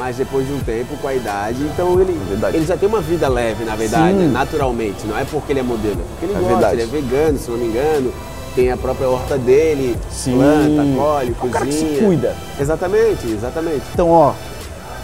[0.01, 2.57] Mas depois de um tempo, com a idade, então ele, Verdade.
[2.57, 4.31] ele já tem uma vida leve, na verdade, né?
[4.33, 5.07] naturalmente.
[5.07, 6.75] Não é porque ele é modelo, é porque ele É gosta, verdade.
[6.77, 8.11] ele é vegano, se não me engano.
[8.55, 10.37] Tem a própria horta dele, Sim.
[10.39, 12.03] planta, colhe, É um cara que se cozinha.
[12.03, 12.37] cuida.
[12.59, 13.83] Exatamente, exatamente.
[13.93, 14.33] Então, ó,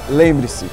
[0.09, 0.65] lembre-se,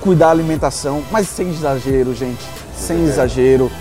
[0.00, 2.44] cuidar da alimentação, mas sem exagero, gente.
[2.76, 3.08] Sem É.
[3.08, 3.72] exagero.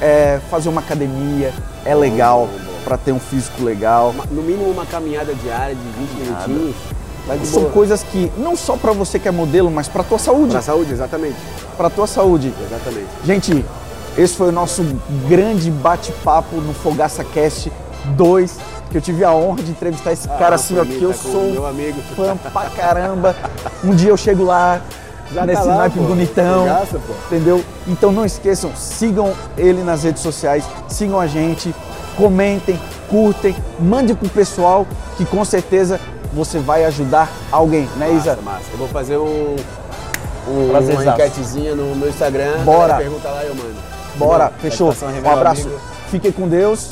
[0.00, 1.52] É, fazer uma academia
[1.84, 2.48] é legal
[2.84, 4.14] pra ter um físico legal.
[4.30, 6.76] No mínimo uma caminhada diária de 20 minutinhos.
[7.44, 7.72] São boa.
[7.72, 10.92] coisas que não só pra você que é modelo, mas pra tua saúde, Pra saúde,
[10.92, 11.36] exatamente.
[11.76, 12.52] pra tua saúde.
[12.60, 13.06] Exatamente.
[13.24, 13.64] Gente,
[14.18, 14.82] esse foi o nosso
[15.28, 17.70] grande bate-papo no Fogaça Cast
[18.16, 18.56] 2,
[18.90, 21.66] que eu tive a honra de entrevistar esse cara assim, ó, que eu sou meu
[21.66, 22.00] amigo.
[22.16, 23.36] fã pra caramba.
[23.84, 24.80] Um dia eu chego lá,
[25.32, 26.04] Já tá nesse lá, naipe pô.
[26.06, 27.12] bonitão, Fogaça, pô.
[27.26, 27.62] entendeu?
[27.86, 31.72] Então não esqueçam, sigam ele nas redes sociais, sigam a gente,
[32.16, 34.84] comentem, curtem, mande pro pessoal,
[35.16, 36.00] que com certeza
[36.32, 38.36] você vai ajudar alguém, né Isa?
[38.36, 38.64] Massa, massa.
[38.72, 39.56] Eu vou fazer um,
[40.48, 42.62] um, uma enquetezinha no meu Instagram.
[42.64, 42.96] Bora.
[42.96, 43.76] Pergunta lá eu mando.
[44.16, 44.94] Bora, fechou.
[45.24, 45.62] Um abraço.
[45.62, 45.80] amigo.
[46.10, 46.90] Fiquem com Deus.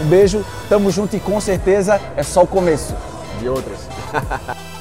[0.00, 2.94] Um beijo, tamo junto e com certeza é só o começo.
[3.40, 3.78] De outras.